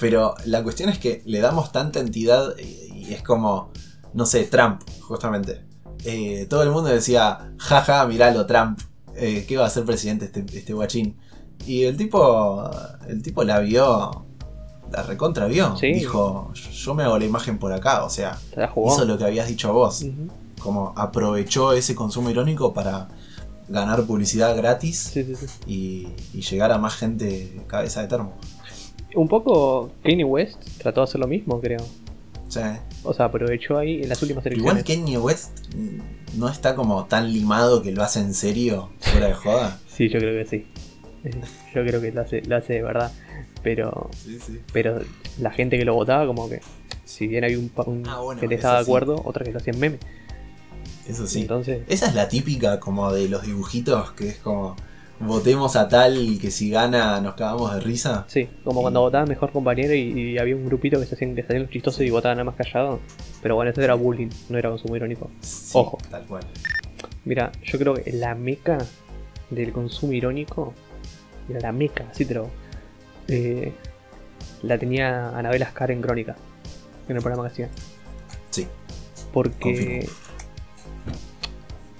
pero 0.00 0.34
la 0.46 0.62
cuestión 0.64 0.88
es 0.88 0.98
que 0.98 1.22
le 1.26 1.40
damos 1.40 1.70
tanta 1.70 2.00
entidad 2.00 2.54
y, 2.58 3.06
y 3.08 3.14
es 3.14 3.22
como, 3.22 3.70
no 4.14 4.26
sé, 4.26 4.44
Trump, 4.44 4.82
justamente. 5.00 5.60
Eh, 6.04 6.46
todo 6.48 6.62
el 6.64 6.70
mundo 6.70 6.88
decía, 6.90 7.52
jaja, 7.58 8.06
miralo, 8.06 8.46
Trump, 8.46 8.80
eh, 9.16 9.44
¿qué 9.48 9.56
va 9.56 9.66
a 9.66 9.70
ser 9.70 9.84
presidente 9.84 10.26
este, 10.26 10.44
este 10.56 10.72
guachín? 10.72 11.16
Y 11.66 11.84
el 11.84 11.96
tipo, 11.96 12.70
el 13.08 13.22
tipo 13.22 13.42
la 13.44 13.60
vio, 13.60 14.26
la 14.92 15.02
recontra 15.02 15.46
vio. 15.46 15.76
Sí. 15.76 15.92
Dijo, 15.92 16.52
yo 16.54 16.94
me 16.94 17.02
hago 17.04 17.18
la 17.18 17.24
imagen 17.24 17.58
por 17.58 17.72
acá, 17.72 18.04
o 18.04 18.10
sea, 18.10 18.38
hizo 18.52 19.04
lo 19.04 19.16
que 19.18 19.24
habías 19.24 19.48
dicho 19.48 19.72
vos. 19.72 20.04
Como 20.60 20.92
aprovechó 20.96 21.72
ese 21.72 21.94
consumo 21.94 22.30
irónico 22.30 22.72
para 22.74 23.08
ganar 23.68 24.04
publicidad 24.04 24.56
gratis 24.56 25.10
Sí, 25.12 25.24
sí, 25.24 25.34
sí. 25.34 25.46
y, 25.66 26.08
y 26.38 26.42
llegar 26.42 26.70
a 26.70 26.78
más 26.78 26.94
gente 26.94 27.60
cabeza 27.66 28.02
de 28.02 28.08
termo. 28.08 28.32
Un 29.14 29.28
poco 29.28 29.90
Kanye 30.02 30.24
West 30.24 30.58
trató 30.78 31.00
de 31.00 31.04
hacer 31.04 31.20
lo 31.20 31.26
mismo, 31.26 31.60
creo. 31.60 31.80
Sea, 32.48 32.84
O 33.06 33.14
sea, 33.14 33.26
aprovechó 33.26 33.78
ahí 33.78 34.02
en 34.02 34.08
las 34.08 34.20
últimas 34.22 34.44
igual 34.46 34.76
elecciones. 34.76 34.84
Kanye 35.04 35.18
West 35.18 35.58
no 36.36 36.48
está 36.48 36.74
como 36.74 37.04
tan 37.06 37.32
limado 37.32 37.82
que 37.82 37.92
lo 37.92 38.02
hace 38.02 38.20
en 38.20 38.34
serio, 38.34 38.90
fuera 39.00 39.28
de 39.28 39.34
joda. 39.34 39.80
Sí, 39.88 40.08
yo 40.10 40.18
creo 40.18 40.42
que 40.44 40.48
sí. 40.48 40.66
Yo 41.74 41.82
creo 41.84 42.00
que 42.02 42.12
lo 42.12 42.20
hace, 42.20 42.42
lo 42.42 42.56
hace 42.56 42.74
de 42.74 42.82
verdad. 42.82 43.10
Pero, 43.62 44.10
Sí, 44.14 44.38
sí. 44.38 44.60
pero 44.72 45.00
la 45.40 45.50
gente 45.50 45.78
que 45.78 45.84
lo 45.86 45.94
votaba, 45.94 46.26
como 46.26 46.48
que, 46.48 46.60
si 47.04 47.26
bien 47.26 47.42
había 47.44 47.58
un, 47.58 47.72
un 47.86 48.06
Ah, 48.06 48.20
bueno, 48.20 48.38
que 48.40 48.46
eso 48.46 48.54
estaba 48.54 48.78
de 48.78 48.84
sí. 48.84 48.90
acuerdo, 48.90 49.22
otra 49.24 49.44
que 49.44 49.52
lo 49.52 49.58
hacían 49.58 49.78
meme. 49.80 49.98
Eso 51.08 51.26
sí. 51.26 51.40
Entonces, 51.40 51.82
Esa 51.88 52.06
es 52.08 52.14
la 52.14 52.28
típica 52.28 52.78
como 52.78 53.10
de 53.12 53.28
los 53.28 53.42
dibujitos, 53.46 54.12
que 54.12 54.28
es 54.28 54.36
como 54.36 54.76
votemos 55.20 55.76
a 55.76 55.88
tal 55.88 56.18
y 56.18 56.38
que 56.38 56.50
si 56.50 56.70
gana 56.70 57.20
nos 57.20 57.34
cagamos 57.34 57.74
de 57.74 57.80
risa. 57.80 58.24
sí, 58.28 58.48
como 58.64 58.82
cuando 58.82 59.00
votaba 59.00 59.24
mejor 59.26 59.50
compañero 59.50 59.94
y, 59.94 60.00
y 60.32 60.38
había 60.38 60.54
un 60.56 60.66
grupito 60.66 61.00
que 61.00 61.06
se 61.06 61.14
hacían, 61.14 61.34
que 61.34 61.42
se 61.42 61.46
hacían 61.46 61.62
los 61.62 61.70
chistosos 61.70 62.00
y 62.02 62.10
votaban 62.10 62.36
nada 62.38 62.44
más 62.44 62.54
callado. 62.56 63.00
Pero 63.42 63.54
bueno, 63.54 63.70
eso 63.70 63.80
era 63.82 63.94
bullying, 63.94 64.28
no 64.50 64.58
era 64.58 64.68
consumo 64.70 64.94
irónico. 64.96 65.30
Sí, 65.40 65.78
Ojo. 65.78 65.98
Tal 66.10 66.24
cual. 66.26 66.42
Mira, 67.24 67.50
yo 67.62 67.78
creo 67.78 67.94
que 67.94 68.12
la 68.12 68.34
meca 68.34 68.78
del 69.50 69.72
consumo 69.72 70.12
irónico, 70.12 70.74
mira, 71.48 71.60
la 71.60 71.72
meca, 71.72 72.04
así 72.10 72.24
te 72.24 72.34
lo. 72.34 72.50
eh, 73.28 73.72
la 74.62 74.78
tenía 74.78 75.30
Anabel 75.36 75.62
Ascar 75.62 75.90
en 75.90 76.00
Crónica, 76.02 76.36
en 77.08 77.16
el 77.16 77.22
programa 77.22 77.44
que 77.48 77.52
hacía. 77.52 77.68
Sí. 78.50 78.66
Porque 79.32 79.58
Confirmo. 79.60 80.04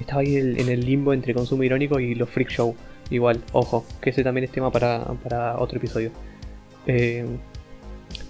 estaba 0.01 0.21
ahí 0.21 0.37
el- 0.37 0.59
en 0.61 0.69
el 0.69 0.85
limbo 0.85 1.13
entre 1.13 1.35
consumo 1.35 1.63
irónico 1.63 1.99
y 2.01 2.15
los 2.15 2.29
freak 2.29 2.49
show. 2.51 2.75
Igual, 3.11 3.43
ojo, 3.53 3.85
que 4.01 4.11
ese 4.11 4.25
también 4.25 4.45
es 4.45 4.53
tema 4.53 4.71
para, 4.71 5.05
para 5.23 5.59
otro 5.59 5.79
episodio. 5.79 6.11
Eh, 6.87 7.25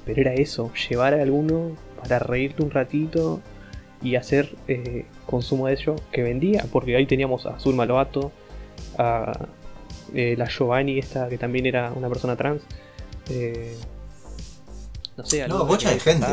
pero 0.05 0.21
era 0.21 0.35
eso, 0.35 0.73
llevar 0.89 1.15
a 1.15 1.23
alguno 1.23 1.77
para 2.01 2.19
reírte 2.19 2.63
un 2.63 2.71
ratito 2.71 3.41
y 4.03 4.17
hacer 4.17 4.55
eh, 4.69 5.07
consumo 5.27 5.67
de 5.67 5.75
ello 5.75 5.97
que 6.13 6.23
vendía, 6.23 6.67
porque 6.71 6.97
ahí 6.97 7.07
teníamos 7.07 7.47
a 7.47 7.59
Zulma 7.59 7.87
Loato, 7.87 8.31
a 8.99 9.49
eh, 10.15 10.35
la 10.37 10.47
Giovanni, 10.47 10.99
esta 10.99 11.29
que 11.29 11.39
también 11.39 11.67
era 11.67 11.93
una 11.93 12.09
persona 12.09 12.37
trans. 12.37 12.63
eh, 13.31 13.77
no 15.17 15.25
sé, 15.25 15.49
No, 15.49 15.65
bocha 15.65 15.91
de 15.91 15.99
gente. 15.99 16.27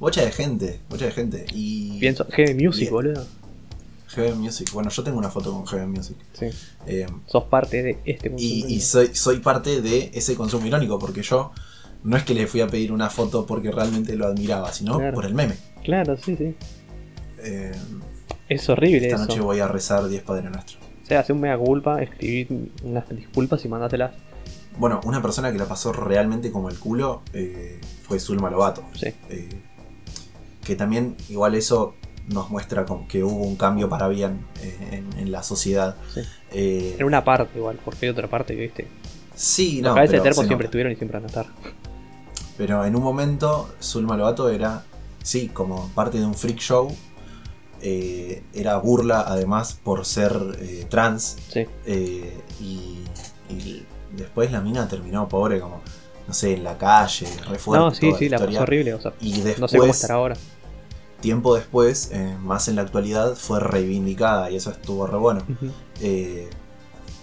Mucha 0.00 0.24
de 0.24 0.32
gente, 0.32 0.80
mucha 0.88 1.04
de 1.04 1.12
gente. 1.12 1.44
Y. 1.52 2.00
Pienso, 2.00 2.26
Heavy 2.30 2.54
Music, 2.64 2.90
boludo. 2.90 3.26
GB 4.14 4.34
Music. 4.36 4.70
Bueno, 4.72 4.90
yo 4.90 5.02
tengo 5.02 5.18
una 5.18 5.30
foto 5.30 5.52
con 5.52 5.64
GB 5.64 5.86
Music. 5.86 6.16
Sí. 6.32 6.46
Eh, 6.86 7.06
Sos 7.26 7.44
parte 7.44 7.82
de 7.82 7.90
este 8.04 8.30
consumo 8.30 8.66
y 8.68 8.80
soy, 8.80 9.14
soy 9.14 9.38
parte 9.40 9.80
de 9.82 10.10
ese 10.14 10.34
consumo 10.34 10.66
irónico, 10.66 10.98
porque 10.98 11.22
yo 11.22 11.52
no 12.04 12.16
es 12.16 12.24
que 12.24 12.34
le 12.34 12.46
fui 12.46 12.60
a 12.60 12.66
pedir 12.66 12.92
una 12.92 13.08
foto 13.10 13.46
porque 13.46 13.70
realmente 13.70 14.16
lo 14.16 14.26
admiraba, 14.26 14.72
sino 14.72 14.98
Claro. 14.98 15.14
por 15.14 15.24
el 15.24 15.34
meme. 15.34 15.54
Claro, 15.84 16.16
sí, 16.16 16.36
sí. 16.36 16.54
Eh, 17.38 17.72
Es 18.48 18.68
horrible 18.68 18.98
esta 19.06 19.16
eso. 19.16 19.26
noche 19.26 19.40
voy 19.40 19.60
a 19.60 19.68
rezar 19.68 20.08
10 20.08 20.22
Padre 20.22 20.50
Nuestro. 20.50 20.78
O 21.02 21.06
sea, 21.06 21.20
hace 21.20 21.32
un 21.32 21.40
mega 21.40 21.58
culpa, 21.58 22.02
escribir 22.02 22.70
unas 22.84 23.08
disculpas 23.10 23.64
y 23.64 23.68
mandárselas. 23.68 24.12
Bueno, 24.78 25.00
una 25.04 25.20
persona 25.20 25.52
que 25.52 25.58
la 25.58 25.66
pasó 25.66 25.92
realmente 25.92 26.50
como 26.50 26.68
el 26.70 26.78
culo 26.78 27.22
eh, 27.34 27.80
fue 28.02 28.18
Zulma 28.18 28.50
Lobato. 28.50 28.84
Sí. 28.94 29.08
Eh, 29.28 29.48
que 30.64 30.76
también, 30.76 31.16
igual 31.28 31.54
eso 31.54 31.94
nos 32.26 32.50
muestra 32.50 32.86
como 32.86 33.06
que 33.08 33.22
hubo 33.24 33.44
un 33.44 33.56
cambio 33.56 33.88
para 33.88 34.08
bien 34.08 34.48
eh, 34.60 34.88
en, 34.92 35.18
en 35.18 35.32
la 35.32 35.42
sociedad. 35.42 35.96
Sí. 36.06 36.22
Eh, 36.50 36.96
En 36.98 37.06
una 37.06 37.24
parte 37.24 37.58
igual, 37.58 37.80
porque 37.84 38.06
hay 38.06 38.10
otra 38.12 38.28
parte 38.28 38.54
que 38.54 38.60
viste. 38.62 38.92
sí, 39.34 39.82
Los 39.82 39.92
no, 39.92 39.94
cabezas 39.94 40.14
de 40.16 40.20
pero, 40.20 40.22
termo 40.22 40.44
siempre 40.44 40.66
nota. 40.66 40.66
estuvieron 40.66 40.92
y 40.92 40.96
siempre 40.96 41.16
van 41.18 41.24
a 41.24 41.28
estar. 41.28 41.46
Pero 42.56 42.84
en 42.84 42.96
un 42.96 43.02
momento 43.02 43.76
Zulma 43.82 44.16
Lobato 44.16 44.48
era, 44.50 44.86
sí, 45.22 45.48
como 45.50 45.88
parte 45.94 46.18
de 46.18 46.26
un 46.26 46.34
freak 46.34 46.58
show. 46.58 47.00
eh, 47.80 48.46
era 48.52 48.76
burla 48.78 49.22
además 49.22 49.74
por 49.82 50.04
ser 50.06 50.32
eh, 50.60 50.86
trans. 50.88 51.42
Sí. 51.48 51.66
eh, 51.84 52.44
y, 52.60 53.04
y 53.48 53.88
después 54.10 54.52
la 54.52 54.60
mina 54.60 54.88
terminó 54.88 55.28
pobre 55.28 55.60
como, 55.60 55.82
no 56.26 56.34
sé, 56.34 56.54
en 56.54 56.64
la 56.64 56.78
calle, 56.78 57.26
re 57.48 57.58
fuerte. 57.58 57.90
no, 57.90 57.94
sí, 57.94 58.00
toda 58.00 58.18
sí, 58.18 58.28
la 58.28 58.36
historia. 58.36 58.60
pasó 58.60 58.62
horrible. 58.62 58.94
O 58.94 59.00
sea, 59.00 59.12
Y 59.20 59.40
después, 59.42 59.58
no 59.58 59.68
sé 59.68 59.78
cómo 59.78 59.92
estará 59.92 60.14
ahora. 60.14 60.36
Tiempo 61.22 61.54
después, 61.54 62.10
eh, 62.12 62.36
más 62.42 62.68
en 62.68 62.76
la 62.76 62.82
actualidad, 62.82 63.34
fue 63.34 63.58
reivindicada 63.60 64.50
y 64.50 64.56
eso 64.56 64.70
estuvo 64.70 65.06
re 65.06 65.16
bueno. 65.16 65.40
Eh, 66.00 66.50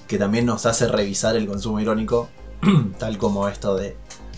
que 0.07 0.17
también 0.17 0.47
nos 0.47 0.65
hace 0.65 0.87
revisar 0.87 1.35
el 1.35 1.45
consumo 1.45 1.79
irónico, 1.79 2.29
tal 2.97 3.19
como 3.19 3.47
esto 3.47 3.75
de, 3.75 3.95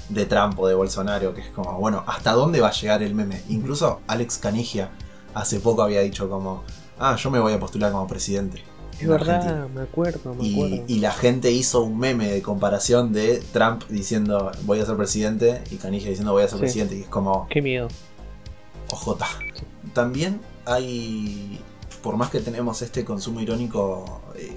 de 0.09 0.25
Trump 0.25 0.59
o 0.59 0.67
de 0.67 0.73
Bolsonaro, 0.73 1.33
que 1.33 1.39
es 1.41 1.47
como, 1.51 1.79
bueno, 1.79 2.03
¿hasta 2.07 2.33
dónde 2.33 2.59
va 2.59 2.67
a 2.67 2.73
llegar 2.73 3.01
el 3.01 3.15
meme? 3.15 3.41
Incluso 3.47 4.01
Alex 4.07 4.37
Canigia 4.39 4.89
hace 5.33 5.61
poco 5.61 5.81
había 5.81 6.01
dicho 6.01 6.29
como, 6.29 6.63
ah, 6.99 7.15
yo 7.15 7.31
me 7.31 7.39
voy 7.39 7.53
a 7.53 7.59
postular 7.61 7.91
como 7.93 8.05
presidente. 8.07 8.63
Es 8.99 9.07
verdad, 9.07 9.35
Argentina. 9.37 9.67
me 9.73 9.81
acuerdo, 9.81 10.35
me 10.35 10.45
Y, 10.45 10.53
acuerdo. 10.53 10.83
y 10.87 10.99
la 10.99 11.11
gente 11.11 11.51
hizo 11.51 11.81
un 11.81 11.97
meme 11.97 12.27
de 12.29 12.41
comparación 12.43 13.13
de 13.13 13.41
Trump 13.53 13.83
diciendo 13.89 14.51
voy 14.63 14.79
a 14.79 14.85
ser 14.85 14.95
presidente 14.97 15.63
y 15.71 15.77
Canigia 15.77 16.09
diciendo 16.09 16.33
voy 16.33 16.43
a 16.43 16.47
ser 16.47 16.57
Sí. 16.57 16.63
presidente. 16.63 16.97
Y 16.97 17.01
es 17.03 17.07
como, 17.07 17.47
Qué 17.49 17.61
miedo. 17.63 17.87
OJ. 18.91 19.17
También 19.93 20.39
hay, 20.65 21.59
por 22.01 22.17
más 22.17 22.29
que 22.29 22.39
tenemos 22.39 22.81
este 22.81 23.03
consumo 23.05 23.41
irónico 23.41 24.21
eh, 24.35 24.55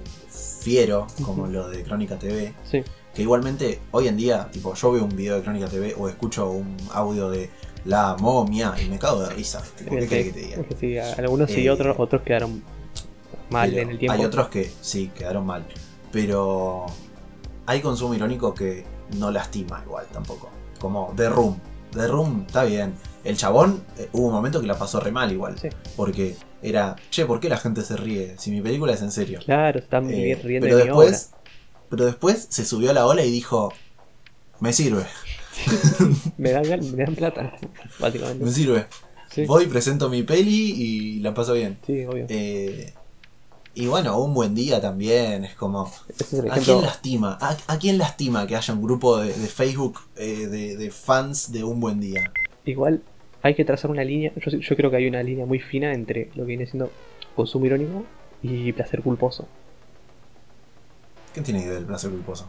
fiero, 0.60 1.06
como 1.24 1.46
lo 1.46 1.68
de 1.68 1.82
Crónica 1.82 2.18
TV, 2.18 2.54
Sí. 2.70 2.82
que 3.14 3.22
igualmente 3.22 3.80
hoy 3.90 4.08
en 4.08 4.16
día, 4.16 4.48
tipo, 4.50 4.74
yo 4.74 4.92
veo 4.92 5.04
un 5.04 5.16
video 5.16 5.36
de 5.36 5.42
Crónica 5.42 5.66
TV 5.66 5.94
o 5.98 6.08
escucho 6.08 6.50
un 6.50 6.76
audio 6.92 7.30
de 7.30 7.50
la 7.84 8.16
momia 8.18 8.74
y 8.82 8.88
me 8.88 8.98
cago 8.98 9.22
de 9.22 9.30
risa. 9.30 9.62
Tipo, 9.76 9.90
¿Qué 9.90 10.06
querés 10.08 10.26
que 10.26 10.32
te 10.32 10.40
diga? 10.46 10.62
que 10.64 10.76
sí, 10.76 10.98
algunos 10.98 11.50
sí, 11.50 11.66
Eh, 11.66 11.70
otros, 11.70 11.96
otros 11.98 12.22
quedaron 12.22 12.62
mal 13.50 13.72
en 13.76 13.90
el 13.90 13.98
tiempo. 13.98 14.14
Hay 14.18 14.24
otros 14.24 14.48
que 14.48 14.70
sí, 14.80 15.10
quedaron 15.14 15.44
mal. 15.46 15.66
Pero 16.10 16.86
hay 17.66 17.80
consumo 17.80 18.14
irónico 18.14 18.54
que 18.54 18.84
no 19.18 19.30
lastima 19.30 19.82
igual 19.84 20.06
tampoco. 20.12 20.48
Como 20.80 21.12
The 21.16 21.28
Room. 21.28 21.58
The 21.92 22.06
Room 22.08 22.44
está 22.46 22.64
bien. 22.64 22.94
El 23.24 23.36
chabón 23.36 23.82
eh, 23.98 24.08
hubo 24.12 24.26
un 24.28 24.32
momento 24.34 24.60
que 24.60 24.66
la 24.66 24.78
pasó 24.78 25.00
re 25.00 25.10
mal 25.10 25.32
igual. 25.32 25.58
Sí. 25.58 25.68
Porque 25.96 26.36
era, 26.62 26.94
che, 27.10 27.24
¿por 27.26 27.40
qué 27.40 27.48
la 27.48 27.56
gente 27.56 27.82
se 27.82 27.96
ríe? 27.96 28.34
Si 28.38 28.50
mi 28.50 28.60
película 28.60 28.92
es 28.92 29.02
en 29.02 29.10
serio. 29.10 29.40
Claro, 29.44 29.78
están 29.78 30.10
Eh, 30.10 30.38
riendo 30.42 30.66
pero 30.66 30.76
de 30.78 30.84
mi 30.84 30.90
obra. 30.90 31.06
después, 31.06 31.30
pero 31.88 32.04
después 32.04 32.46
se 32.50 32.64
subió 32.64 32.90
a 32.90 32.94
la 32.94 33.06
ola 33.06 33.24
y 33.24 33.30
dijo, 33.30 33.72
me 34.60 34.72
sirve, 34.72 35.04
Me 36.36 36.50
dan, 36.52 36.66
me 36.96 37.04
dan 37.04 37.14
plata, 37.14 37.52
básicamente. 37.98 38.44
me 38.44 38.50
sirve. 38.50 38.86
Sí, 39.30 39.46
Voy, 39.46 39.66
presento 39.66 40.08
mi 40.08 40.22
peli 40.22 40.72
y 40.76 41.20
la 41.20 41.34
paso 41.34 41.54
bien. 41.54 41.78
sí, 41.86 42.04
obvio. 42.04 42.26
Eh, 42.28 42.92
y 43.76 43.86
bueno, 43.86 44.18
un 44.20 44.34
buen 44.34 44.54
día 44.54 44.80
también, 44.80 45.44
es 45.44 45.54
como... 45.54 45.90
Es 46.16 46.32
¿A 46.50 46.58
quién 46.60 46.80
lastima? 46.82 47.36
¿A, 47.40 47.56
a 47.66 47.78
quién 47.78 47.98
lastima 47.98 48.46
que 48.46 48.54
haya 48.54 48.72
un 48.74 48.82
grupo 48.82 49.16
de, 49.18 49.32
de 49.32 49.48
Facebook 49.48 49.98
eh, 50.16 50.46
de, 50.46 50.76
de 50.76 50.90
fans 50.92 51.50
de 51.50 51.64
Un 51.64 51.80
Buen 51.80 52.00
Día? 52.00 52.32
Igual 52.64 53.02
hay 53.44 53.54
que 53.54 53.64
trazar 53.64 53.90
una 53.90 54.02
línea. 54.02 54.32
Yo, 54.36 54.58
yo 54.58 54.76
creo 54.76 54.90
que 54.90 54.96
hay 54.96 55.06
una 55.06 55.22
línea 55.22 55.44
muy 55.44 55.60
fina 55.60 55.92
entre 55.92 56.30
lo 56.34 56.44
que 56.44 56.48
viene 56.48 56.66
siendo 56.66 56.90
consumo 57.36 57.66
irónico 57.66 58.06
y 58.42 58.72
placer 58.72 59.02
culposo. 59.02 59.46
¿Quién 61.34 61.44
tiene 61.44 61.60
idea 61.60 61.74
del 61.74 61.84
placer 61.84 62.10
culposo? 62.10 62.48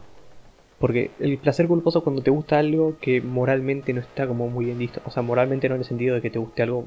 Porque 0.78 1.10
el 1.20 1.36
placer 1.36 1.68
culposo 1.68 1.98
es 1.98 2.02
cuando 2.02 2.22
te 2.22 2.30
gusta 2.30 2.58
algo 2.58 2.96
que 2.98 3.20
moralmente 3.20 3.92
no 3.92 4.00
está 4.00 4.26
como 4.26 4.48
muy 4.48 4.64
bien 4.64 4.78
visto. 4.78 5.02
O 5.04 5.10
sea, 5.10 5.22
moralmente 5.22 5.68
no 5.68 5.74
en 5.74 5.82
el 5.82 5.86
sentido 5.86 6.14
de 6.14 6.22
que 6.22 6.30
te 6.30 6.38
guste 6.38 6.62
algo 6.62 6.86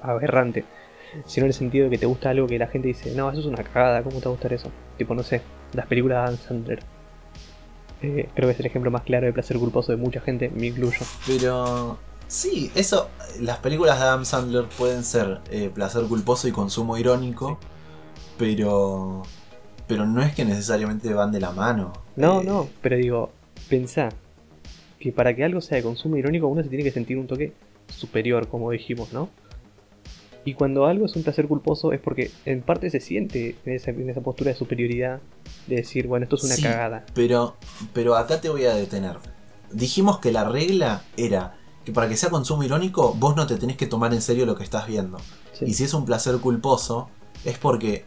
aberrante, 0.00 0.64
sino 1.26 1.46
en 1.46 1.48
el 1.48 1.54
sentido 1.54 1.86
de 1.86 1.90
que 1.90 1.98
te 1.98 2.06
gusta 2.06 2.30
algo 2.30 2.46
que 2.46 2.58
la 2.58 2.68
gente 2.68 2.86
dice, 2.86 3.12
no, 3.16 3.28
eso 3.30 3.40
es 3.40 3.46
una 3.46 3.64
cagada, 3.64 4.02
¿cómo 4.04 4.20
te 4.20 4.26
va 4.26 4.30
a 4.30 4.34
gustar 4.34 4.52
eso? 4.52 4.70
Tipo, 4.96 5.12
no 5.12 5.24
sé, 5.24 5.42
las 5.74 5.86
películas 5.86 6.18
de 6.18 6.22
Adam 6.22 6.38
Sandler. 6.38 6.78
Eh, 8.02 8.28
creo 8.34 8.48
que 8.48 8.52
es 8.52 8.60
el 8.60 8.66
ejemplo 8.66 8.92
más 8.92 9.02
claro 9.02 9.26
de 9.26 9.32
placer 9.32 9.56
culposo 9.58 9.90
de 9.90 9.98
mucha 9.98 10.20
gente, 10.20 10.50
me 10.54 10.68
incluyo. 10.68 10.98
Pero 11.26 11.98
sí, 12.26 12.70
eso, 12.74 13.08
las 13.40 13.58
películas 13.58 13.98
de 13.98 14.04
Adam 14.04 14.24
Sandler 14.24 14.66
pueden 14.68 15.04
ser 15.04 15.40
eh, 15.50 15.70
placer 15.72 16.04
culposo 16.04 16.48
y 16.48 16.52
consumo 16.52 16.96
irónico, 16.98 17.58
pero 18.38 19.22
pero 19.86 20.06
no 20.06 20.22
es 20.22 20.34
que 20.34 20.44
necesariamente 20.44 21.12
van 21.14 21.32
de 21.32 21.40
la 21.40 21.52
mano. 21.52 21.92
No, 22.16 22.40
Eh, 22.40 22.44
no, 22.44 22.68
pero 22.82 22.96
digo, 22.96 23.30
pensá 23.68 24.08
que 24.98 25.12
para 25.12 25.34
que 25.36 25.44
algo 25.44 25.60
sea 25.60 25.76
de 25.78 25.82
consumo 25.84 26.16
irónico 26.16 26.48
uno 26.48 26.62
se 26.62 26.68
tiene 26.68 26.84
que 26.84 26.90
sentir 26.92 27.18
un 27.18 27.26
toque 27.26 27.52
superior, 27.88 28.48
como 28.48 28.70
dijimos, 28.70 29.12
¿no? 29.12 29.30
Y 30.44 30.54
cuando 30.54 30.86
algo 30.86 31.06
es 31.06 31.16
un 31.16 31.24
placer 31.24 31.48
culposo 31.48 31.92
es 31.92 32.00
porque 32.00 32.30
en 32.44 32.62
parte 32.62 32.88
se 32.90 33.00
siente 33.00 33.56
en 33.64 33.72
esa, 33.74 33.90
en 33.90 34.08
esa 34.08 34.20
postura 34.20 34.52
de 34.52 34.56
superioridad 34.56 35.20
de 35.66 35.76
decir, 35.76 36.06
bueno, 36.06 36.24
esto 36.24 36.36
es 36.36 36.44
una 36.44 36.56
Sí, 36.56 36.62
cagada. 36.62 37.04
Pero, 37.14 37.56
pero 37.92 38.16
acá 38.16 38.40
te 38.40 38.48
voy 38.48 38.64
a 38.64 38.74
detener. 38.74 39.16
Dijimos 39.72 40.20
que 40.20 40.30
la 40.32 40.44
regla 40.44 41.02
era 41.16 41.58
que 41.86 41.92
para 41.92 42.08
que 42.08 42.16
sea 42.18 42.28
consumo 42.28 42.62
irónico, 42.64 43.14
vos 43.14 43.34
no 43.36 43.46
te 43.46 43.56
tenés 43.56 43.76
que 43.78 43.86
tomar 43.86 44.12
en 44.12 44.20
serio 44.20 44.44
lo 44.44 44.56
que 44.56 44.64
estás 44.64 44.86
viendo. 44.86 45.16
Sí. 45.54 45.64
Y 45.66 45.72
si 45.74 45.84
es 45.84 45.94
un 45.94 46.04
placer 46.04 46.36
culposo, 46.38 47.08
es 47.44 47.56
porque 47.56 48.04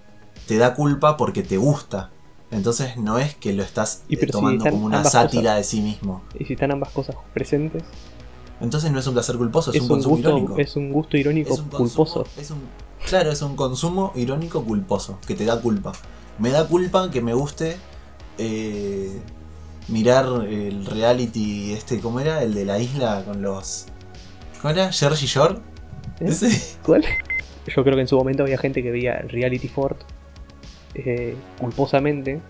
te 0.48 0.58
da 0.58 0.76
culpa 0.76 1.18
porque 1.18 1.42
te 1.42 1.58
gusta. 1.58 2.12
Entonces 2.52 2.98
no 2.98 3.18
es 3.20 3.36
que 3.36 3.54
lo 3.54 3.64
estás 3.64 4.04
Y 4.10 4.16
eh, 4.16 4.20
si 4.22 4.28
tomando 4.28 4.66
como 4.66 4.86
una 4.86 5.04
sátira 5.04 5.56
de 5.56 5.64
sí 5.64 5.82
mismo. 5.82 6.22
Y 6.38 6.46
si 6.46 6.54
están 6.54 6.72
ambas 6.72 6.90
cosas 6.90 7.16
presentes, 7.34 7.84
Entonces 8.62 8.92
no 8.92 9.00
es 9.00 9.08
un 9.08 9.14
placer 9.14 9.38
culposo, 9.38 9.72
es, 9.72 9.78
es 9.78 9.82
un 9.84 9.86
un, 9.86 9.90
consumo 9.98 10.16
gusto, 10.16 10.30
irónico. 10.30 10.58
es 10.60 10.76
un 10.76 10.92
gusto 10.92 11.16
irónico 11.18 11.54
Es 11.54 11.60
un 11.60 11.70
consumo- 11.70 11.78
culposo. 12.06 12.26
es 12.38 12.52
un- 12.52 12.62
claro, 13.08 13.32
es 13.32 13.42
un 13.42 13.56
consumo 13.56 14.12
irónico 14.16 14.64
culposo, 14.66 15.18
que 15.26 15.36
te 15.36 15.46
da 15.46 15.62
culpa. 15.62 15.94
Me 16.40 16.50
da 16.50 16.68
culpa 16.68 17.10
que 17.12 17.22
me 17.22 17.34
guste 17.34 17.78
eh, 18.38 19.22
mirar 19.90 20.26
el 20.48 20.86
reality 20.86 21.74
este, 21.74 22.00
¿cómo 22.00 22.20
era? 22.20 22.42
El 22.44 22.54
de 22.54 22.66
la 22.66 22.80
isla 22.80 23.24
con 23.26 23.42
los... 23.42 23.86
¿Cómo 24.62 24.74
era? 24.74 24.92
Jersey 24.92 25.28
Shore. 25.28 25.56
¿Eh? 26.20 26.26
Ese. 26.28 26.78
¿Cuál? 26.86 27.04
Yo 27.68 27.84
creo 27.84 27.96
que 27.96 28.02
en 28.02 28.08
su 28.08 28.18
momento 28.18 28.44
había 28.44 28.58
gente 28.58 28.82
que 28.82 28.92
veía 28.92 29.18
Reality 29.28 29.68
Fort 29.68 30.02
eh, 30.96 31.36
culposamente, 31.60 32.42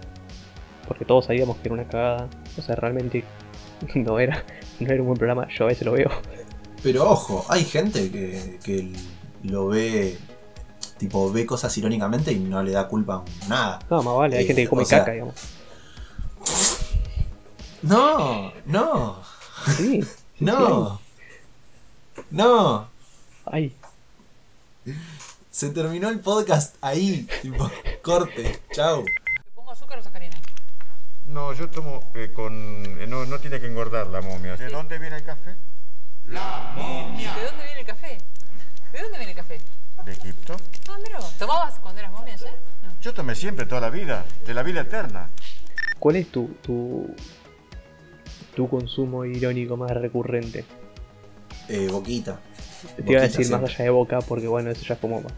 porque 0.88 1.06
todos 1.06 1.26
sabíamos 1.26 1.58
que 1.58 1.68
era 1.68 1.74
una 1.74 1.88
cagada. 1.88 2.30
O 2.58 2.62
sea, 2.62 2.76
realmente 2.76 3.24
no 3.96 4.20
era, 4.20 4.44
no 4.80 4.88
era 4.92 5.02
un 5.02 5.08
buen 5.08 5.18
programa. 5.18 5.48
Yo 5.56 5.66
a 5.66 5.68
veces 5.68 5.86
lo 5.86 5.92
veo. 5.94 6.10
Pero 6.82 7.10
ojo, 7.10 7.46
hay 7.50 7.64
gente 7.66 8.10
que, 8.10 8.58
que 8.64 8.92
lo 9.44 9.68
ve, 9.68 10.18
tipo, 10.98 11.32
ve 11.32 11.46
cosas 11.46 11.78
irónicamente 11.78 12.32
y 12.32 12.40
no 12.40 12.64
le 12.64 12.72
da 12.72 12.88
culpa 12.88 13.24
a 13.46 13.48
nada. 13.50 13.80
No, 13.90 14.02
más 14.02 14.16
vale, 14.16 14.38
hay 14.38 14.44
Eh, 14.46 14.48
gente 14.48 14.64
que 14.64 14.70
come 14.70 14.84
o 14.84 14.86
sea- 14.86 15.00
caca, 15.00 15.12
digamos. 15.12 15.36
No, 17.82 18.52
no, 18.66 19.24
Sí, 19.78 20.02
no, 20.40 21.00
no. 22.32 22.90
ay, 23.46 23.76
Se 25.52 25.70
terminó 25.70 26.10
el 26.10 26.20
podcast 26.20 26.76
ahí, 26.82 27.28
tipo, 27.42 27.70
corte, 28.04 28.62
chau. 28.72 29.04
¿Pongo 29.56 29.72
azúcar 29.72 30.00
o 30.00 30.04
sacarina? 30.04 30.36
No, 31.28 31.54
yo 31.54 31.70
tomo 31.70 32.12
eh, 32.16 32.32
con... 32.34 32.54
eh, 33.00 33.08
no, 33.08 33.26
no 33.26 33.40
tiene 33.40 33.60
que 33.60 33.68
engordar 33.68 34.08
la 34.08 34.22
momia. 34.22 34.58
¿De 34.58 34.70
dónde 34.70 34.98
viene 34.98 35.18
el 35.18 35.24
café? 35.24 35.56
¿De 36.26 36.34
dónde 36.36 37.64
viene 37.66 37.80
el 37.82 37.86
café? 37.86 38.18
¿De 38.92 39.02
dónde 39.02 39.18
viene 39.18 39.32
el 39.32 39.38
café? 39.38 39.60
De 40.06 40.12
Egipto. 40.14 40.58
Ah, 40.90 40.98
mira. 41.04 41.20
¿Tomabas 41.38 41.80
cuando 41.80 42.00
eras 42.00 42.12
momia 42.12 42.36
ya? 42.36 42.50
No. 42.50 42.90
Yo 43.02 43.14
tomé 43.14 43.36
siempre, 43.36 43.66
toda 43.66 43.82
la 43.82 43.90
vida. 43.90 44.26
De 44.46 44.54
la 44.54 44.64
vida 44.64 44.82
eterna. 44.82 45.30
¿cuál 46.00 46.16
es 46.16 46.32
tu, 46.32 46.48
tu, 46.64 47.14
tu 48.60 48.68
consumo 48.68 49.24
irónico 49.24 49.78
más 49.78 49.92
recurrente? 49.92 50.66
Eh, 51.70 51.88
boquita. 51.90 52.42
Te 52.98 53.10
iba 53.10 53.22
a 53.22 53.24
decir 53.24 53.48
más 53.50 53.64
allá 53.64 53.86
de 53.86 53.90
boca, 53.90 54.20
porque 54.20 54.48
bueno, 54.50 54.70
eso 54.70 54.84
ya 54.86 54.96
es 54.96 55.00
como 55.00 55.22
más. 55.22 55.32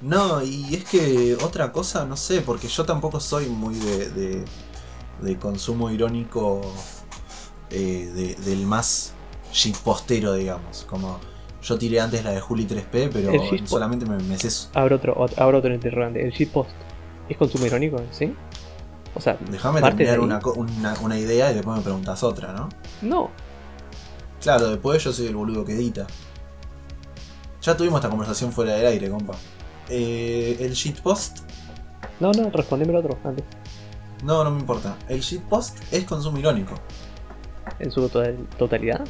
No, 0.00 0.44
y 0.44 0.76
es 0.76 0.84
que 0.84 1.36
otra 1.44 1.72
cosa, 1.72 2.04
no 2.06 2.16
sé, 2.16 2.40
porque 2.40 2.68
yo 2.68 2.84
tampoco 2.84 3.18
soy 3.18 3.46
muy 3.46 3.74
de, 3.74 4.10
de, 4.10 4.44
de 5.22 5.36
consumo 5.38 5.90
irónico 5.90 6.60
eh, 7.70 8.08
de- 8.14 8.34
del 8.48 8.64
más 8.64 9.12
shitpostero, 9.52 10.34
digamos. 10.34 10.84
Como 10.88 11.18
yo 11.64 11.78
tiré 11.78 11.98
antes 11.98 12.22
la 12.22 12.30
de 12.30 12.40
Juli 12.40 12.64
3P, 12.64 13.10
pero 13.12 13.32
solamente 13.66 14.06
me, 14.06 14.18
me 14.22 14.38
sé 14.38 14.50
su- 14.50 14.68
Abro 14.74 14.94
otro, 14.96 15.16
ot- 15.16 15.34
abro 15.36 15.58
otro 15.58 15.74
interrogante. 15.74 16.24
¿El 16.24 16.30
shitpost 16.30 16.70
es 17.28 17.36
consumo 17.36 17.66
irónico, 17.66 18.00
sí? 18.12 18.32
O 19.14 19.20
sea, 19.20 19.36
Déjame 19.50 19.80
terminar 19.82 20.20
una, 20.20 20.40
una, 20.56 20.94
una 21.00 21.18
idea 21.18 21.50
y 21.50 21.54
después 21.54 21.76
me 21.76 21.82
preguntas 21.82 22.22
otra, 22.22 22.52
¿no? 22.52 22.68
No, 23.02 23.30
Claro, 24.40 24.70
después 24.70 25.02
yo 25.04 25.12
soy 25.12 25.26
el 25.26 25.36
boludo 25.36 25.64
que 25.64 25.72
edita. 25.74 26.06
Ya 27.60 27.76
tuvimos 27.76 27.98
esta 27.98 28.08
conversación 28.08 28.50
fuera 28.52 28.74
del 28.74 28.86
aire, 28.86 29.08
compa. 29.08 29.34
Eh, 29.88 30.56
el 30.60 30.72
shitpost, 30.72 31.38
no, 32.18 32.32
no, 32.32 32.50
respondeme 32.50 32.92
el 32.92 32.98
otro 33.04 33.18
antes. 33.24 33.44
no, 34.24 34.42
no 34.42 34.50
me 34.50 34.58
importa. 34.60 34.96
El 35.08 35.20
shitpost 35.20 35.78
es 35.92 36.04
consumo 36.04 36.38
irónico. 36.38 36.74
En 37.78 37.90
su 37.92 38.00
total- 38.08 38.48
totalidad. 38.58 39.04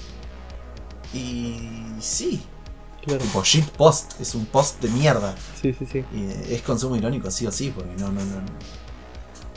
Y 1.14 1.58
sí, 2.00 2.42
Claro. 3.04 3.20
tipo 3.20 3.42
shitpost, 3.42 4.20
es 4.20 4.34
un 4.34 4.46
post 4.46 4.80
de 4.82 4.88
mierda. 4.90 5.34
Sí, 5.60 5.72
sí, 5.72 5.86
sí. 5.86 6.04
Y 6.14 6.52
es 6.54 6.62
consumo 6.62 6.96
irónico, 6.96 7.30
sí 7.30 7.46
o 7.46 7.52
sí, 7.52 7.72
porque 7.74 7.92
no, 7.98 8.08
no, 8.08 8.20
no. 8.24 8.36
no. 8.36 8.42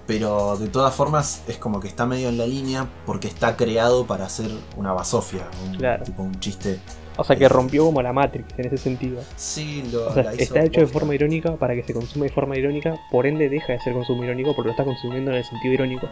Pero 0.08 0.56
de 0.58 0.68
todas 0.68 0.94
formas 0.94 1.44
es 1.48 1.58
como 1.58 1.80
que 1.80 1.88
está 1.88 2.06
medio 2.06 2.30
en 2.30 2.38
la 2.38 2.46
línea 2.46 2.88
porque 3.06 3.28
está 3.28 3.56
creado 3.58 4.06
para 4.06 4.26
hacer 4.26 4.52
una 4.78 4.94
basofia, 4.94 5.48
un, 5.68 5.78
Claro. 5.78 6.04
tipo 6.04 6.22
un 6.22 6.40
chiste. 6.40 6.80
O 7.18 7.24
sea 7.24 7.36
que 7.38 7.48
rompió 7.48 7.86
como 7.86 8.02
la 8.02 8.12
Matrix 8.14 8.48
en 8.58 8.66
ese 8.68 8.78
sentido. 8.78 9.22
Sí, 9.38 9.84
lo 9.92 10.08
O 10.10 10.14
sea, 10.14 10.34
está 10.34 10.64
hecho 10.64 10.82
de 10.82 10.88
forma 10.88 11.16
irónica 11.16 11.56
para 11.56 11.74
que 11.74 11.82
se 11.84 11.94
consume 11.94 12.28
de 12.28 12.34
forma 12.34 12.58
irónica, 12.58 13.00
por 13.10 13.26
ende 13.26 13.50
deja 13.50 13.74
de 13.74 13.80
ser 13.80 13.94
consumo 13.94 14.24
irónico 14.24 14.54
porque 14.56 14.68
lo 14.68 14.72
está 14.72 14.84
consumiendo 14.84 15.32
en 15.32 15.38
el 15.38 15.44
sentido 15.46 15.74
irónico. 15.74 16.08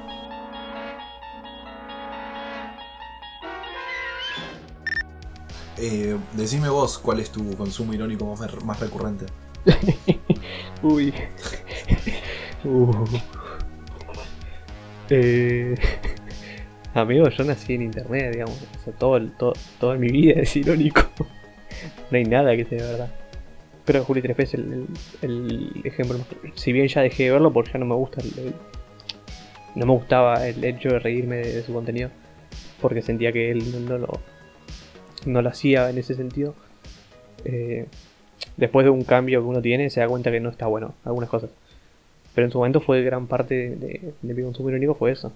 Eh, 5.77 6.17
decime 6.33 6.69
vos 6.69 6.97
cuál 6.99 7.19
es 7.19 7.31
tu 7.31 7.55
consumo 7.57 7.93
irónico 7.93 8.25
más, 8.25 8.63
más 8.63 8.79
recurrente. 8.79 9.25
Uy. 10.81 11.13
Uh. 12.65 12.93
Eh, 15.09 15.75
Amigo, 16.93 17.27
yo 17.29 17.43
nací 17.43 17.73
en 17.73 17.83
internet, 17.83 18.33
digamos. 18.33 18.55
O 18.79 18.83
sea, 18.83 18.93
todo, 18.93 19.19
todo, 19.31 19.53
toda 19.79 19.95
mi 19.95 20.09
vida 20.09 20.41
es 20.41 20.55
irónico. 20.55 21.01
no 22.11 22.17
hay 22.17 22.25
nada 22.25 22.55
que 22.55 22.65
sea 22.65 22.83
de 22.83 22.91
verdad. 22.91 23.11
Pero 23.85 24.03
Juli 24.05 24.21
3P 24.21 24.43
es 24.43 24.53
el, 24.53 24.85
el- 25.21 25.81
ejemplo 25.83 26.17
más. 26.17 26.27
Si 26.55 26.71
bien 26.71 26.87
ya 26.87 27.01
dejé 27.01 27.23
de 27.25 27.31
verlo 27.31 27.51
porque 27.51 27.71
ya 27.73 27.79
no 27.79 27.85
me 27.85 27.95
gusta 27.95 28.21
el- 28.21 28.53
no 29.75 29.85
me 29.87 29.91
gustaba 29.93 30.47
el 30.47 30.63
hecho 30.63 30.89
de 30.89 30.99
reírme 30.99 31.37
de, 31.37 31.63
su 31.63 31.73
contenido. 31.73 32.09
Porque 32.79 33.01
sentía 33.01 33.31
que 33.31 33.49
él 33.51 33.63
no, 33.71 33.79
no 33.79 33.97
lo. 33.97 34.19
no 35.25 35.41
lo 35.41 35.49
hacía 35.49 35.89
en 35.89 35.97
ese 35.97 36.13
sentido. 36.15 36.53
Eh, 37.45 37.87
después 38.55 38.83
de 38.85 38.91
un 38.91 39.03
cambio 39.03 39.41
que 39.41 39.47
uno 39.47 39.61
tiene, 39.61 39.89
se 39.89 39.99
da 39.99 40.07
cuenta 40.07 40.31
que 40.31 40.39
no 40.39 40.49
está 40.49 40.67
bueno 40.67 40.93
algunas 41.03 41.29
cosas. 41.29 41.49
Pero 42.35 42.45
en 42.47 42.51
su 42.51 42.57
momento 42.57 42.81
fue 42.81 43.03
gran 43.03 43.27
parte 43.27 43.53
de, 43.55 43.75
de- 43.75 44.13
de 44.21 44.33
mi 44.33 44.41
consumo 44.43 44.69
irónico 44.69 44.95
fue 44.95 45.11
eso. 45.11 45.31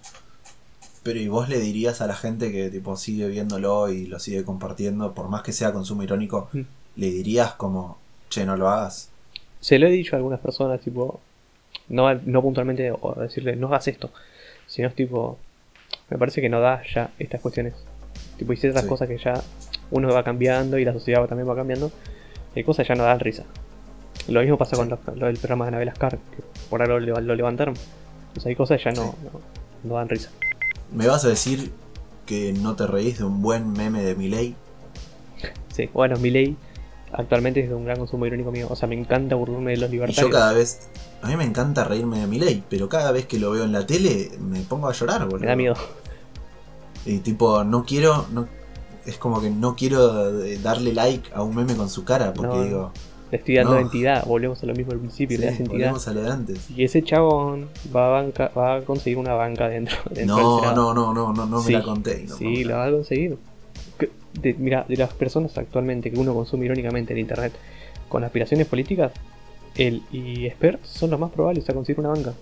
Pero 1.03 1.19
¿y 1.19 1.27
vos 1.27 1.47
le 1.47 1.59
dirías 1.59 2.01
a 2.01 2.07
la 2.07 2.15
gente 2.15 2.51
que 2.51 2.69
tipo 2.69 2.97
sigue 2.97 3.27
viéndolo 3.27 3.89
y 3.91 4.07
lo 4.07 4.19
sigue 4.19 4.43
compartiendo, 4.43 5.13
por 5.13 5.29
más 5.29 5.41
que 5.43 5.53
sea 5.53 5.71
consumo 5.71 6.03
irónico, 6.03 6.49
Mm. 6.53 6.61
le 6.97 7.11
dirías 7.11 7.53
como, 7.53 7.97
che, 8.29 8.45
no 8.45 8.57
lo 8.57 8.67
hagas? 8.69 9.09
Se 9.61 9.79
lo 9.79 9.87
he 9.87 9.91
dicho 9.91 10.15
a 10.15 10.17
algunas 10.17 10.39
personas, 10.39 10.81
tipo, 10.81 11.19
no, 11.89 12.13
no 12.13 12.41
puntualmente 12.41 12.91
o 12.91 13.15
decirle, 13.19 13.55
no 13.55 13.67
hagas 13.67 13.87
esto, 13.87 14.09
sino 14.67 14.87
es 14.89 14.95
tipo, 14.95 15.37
me 16.09 16.17
parece 16.17 16.41
que 16.41 16.49
no 16.49 16.59
da 16.59 16.81
ya 16.93 17.11
estas 17.19 17.41
cuestiones. 17.41 17.73
Tipo, 18.37 18.51
hay 18.51 18.57
ciertas 18.57 18.83
Sí. 18.83 18.89
cosas 18.89 19.07
que 19.07 19.17
ya 19.17 19.41
uno 19.91 20.09
va 20.13 20.23
cambiando 20.23 20.77
y 20.77 20.83
la 20.85 20.93
sociedad 20.93 21.25
también 21.27 21.47
va 21.47 21.55
cambiando, 21.55 21.91
y 22.55 22.59
hay 22.59 22.63
cosas 22.65 22.87
ya 22.87 22.95
no 22.95 23.03
dan 23.03 23.19
risa. 23.19 23.45
Lo 24.27 24.41
mismo 24.41 24.57
pasa 24.57 24.75
con 24.75 24.89
lo, 24.89 24.99
lo 25.15 25.25
del 25.27 25.37
programa 25.37 25.65
de 25.65 25.69
Anabel 25.69 25.89
Ascar, 25.89 26.17
que 26.17 26.43
por 26.69 26.81
ahora 26.81 26.99
lo, 26.99 27.19
lo 27.21 27.35
levantaron. 27.35 27.75
Sea, 27.75 28.49
hay 28.49 28.55
cosas 28.55 28.77
que 28.81 28.85
ya 28.85 28.91
no, 28.91 29.15
no, 29.23 29.41
no 29.83 29.95
dan 29.95 30.09
risa. 30.09 30.29
¿Me 30.91 31.07
vas 31.07 31.25
a 31.25 31.29
decir 31.29 31.71
que 32.25 32.53
no 32.53 32.75
te 32.75 32.85
reís 32.87 33.17
de 33.19 33.23
un 33.23 33.41
buen 33.41 33.71
meme 33.73 34.03
de 34.03 34.15
Miley? 34.15 34.55
Sí, 35.73 35.89
bueno, 35.93 36.17
mi 36.17 36.29
ley 36.29 36.55
actualmente 37.13 37.61
es 37.61 37.69
de 37.69 37.75
un 37.75 37.85
gran 37.85 37.97
consumo 37.97 38.25
irónico 38.25 38.51
mío. 38.51 38.67
O 38.69 38.75
sea, 38.75 38.87
me 38.87 38.95
encanta 38.99 39.35
burlarme 39.35 39.71
de 39.71 39.77
los 39.77 39.89
Y 39.89 39.93
libertarios. 39.93 40.31
yo 40.31 40.37
cada 40.37 40.51
vez, 40.53 40.89
a 41.21 41.27
mí 41.27 41.35
me 41.35 41.45
encanta 41.45 41.83
reírme 41.83 42.19
de 42.19 42.27
Miley, 42.27 42.63
pero 42.69 42.89
cada 42.89 43.11
vez 43.11 43.25
que 43.27 43.39
lo 43.39 43.51
veo 43.51 43.63
en 43.63 43.71
la 43.71 43.85
tele 43.85 44.31
me 44.39 44.59
pongo 44.61 44.89
a 44.89 44.93
llorar, 44.93 45.25
boludo. 45.25 45.39
Me 45.39 45.47
da 45.47 45.55
miedo. 45.55 45.75
Y 47.05 47.19
tipo, 47.19 47.63
no 47.63 47.85
quiero, 47.85 48.25
no, 48.31 48.47
es 49.05 49.17
como 49.17 49.39
que 49.41 49.49
no 49.49 49.75
quiero 49.75 50.43
eh, 50.43 50.57
darle 50.61 50.93
like 50.93 51.31
a 51.33 51.41
un 51.41 51.55
meme 51.55 51.75
con 51.75 51.89
su 51.89 52.03
cara, 52.03 52.33
porque 52.33 52.55
No, 52.55 52.63
digo, 52.63 52.91
Le 53.31 53.37
estoy 53.37 53.55
dando 53.55 53.73
No. 53.73 53.79
entidad. 53.79 54.25
Volvemos 54.25 54.61
a 54.63 54.65
lo 54.67 54.73
mismo 54.73 54.93
al 54.93 54.99
principio, 54.99 55.35
sí, 55.37 55.41
le 55.43 55.49
das 55.49 55.59
entidad. 55.59 55.73
volvemos 55.77 56.07
a 56.07 56.13
lo 56.13 56.21
de 56.23 56.29
antes. 56.31 56.69
Y 56.71 56.83
ese 56.83 57.03
chabón 57.03 57.67
va 57.93 58.07
a, 58.07 58.21
banca- 58.21 58.51
va 58.57 58.75
a 58.75 58.81
conseguir 58.81 59.17
una 59.17 59.33
banca 59.33 59.67
dentro, 59.67 59.97
dentro 60.09 60.15
del 60.15 60.27
No, 60.27 60.61
no, 60.73 60.93
no, 60.93 61.13
no, 61.13 61.33
no, 61.33 61.45
no 61.45 61.59
Sí, 61.61 61.73
me 61.73 61.79
la 61.79 61.83
conté. 61.83 62.25
no, 62.27 62.35
sí, 62.35 62.63
lo 62.63 62.75
va 62.75 62.85
a 62.85 62.91
conseguir. 62.91 63.37
De- 64.41 64.53
mira, 64.53 64.85
de 64.87 64.95
las 64.97 65.13
personas 65.13 65.57
actualmente 65.57 66.11
que 66.11 66.19
uno 66.19 66.33
consume 66.33 66.65
irónicamente 66.65 67.11
en 67.13 67.19
internet 67.19 67.53
con 68.07 68.23
aspiraciones 68.23 68.67
políticas, 68.67 69.11
él 69.75 70.03
y 70.11 70.45
Esper 70.45 70.79
son 70.83 71.09
los 71.09 71.19
más 71.19 71.31
probables 71.31 71.67
a 71.69 71.73
conseguir 71.73 71.99
una 71.99 72.09
banca. 72.09 72.33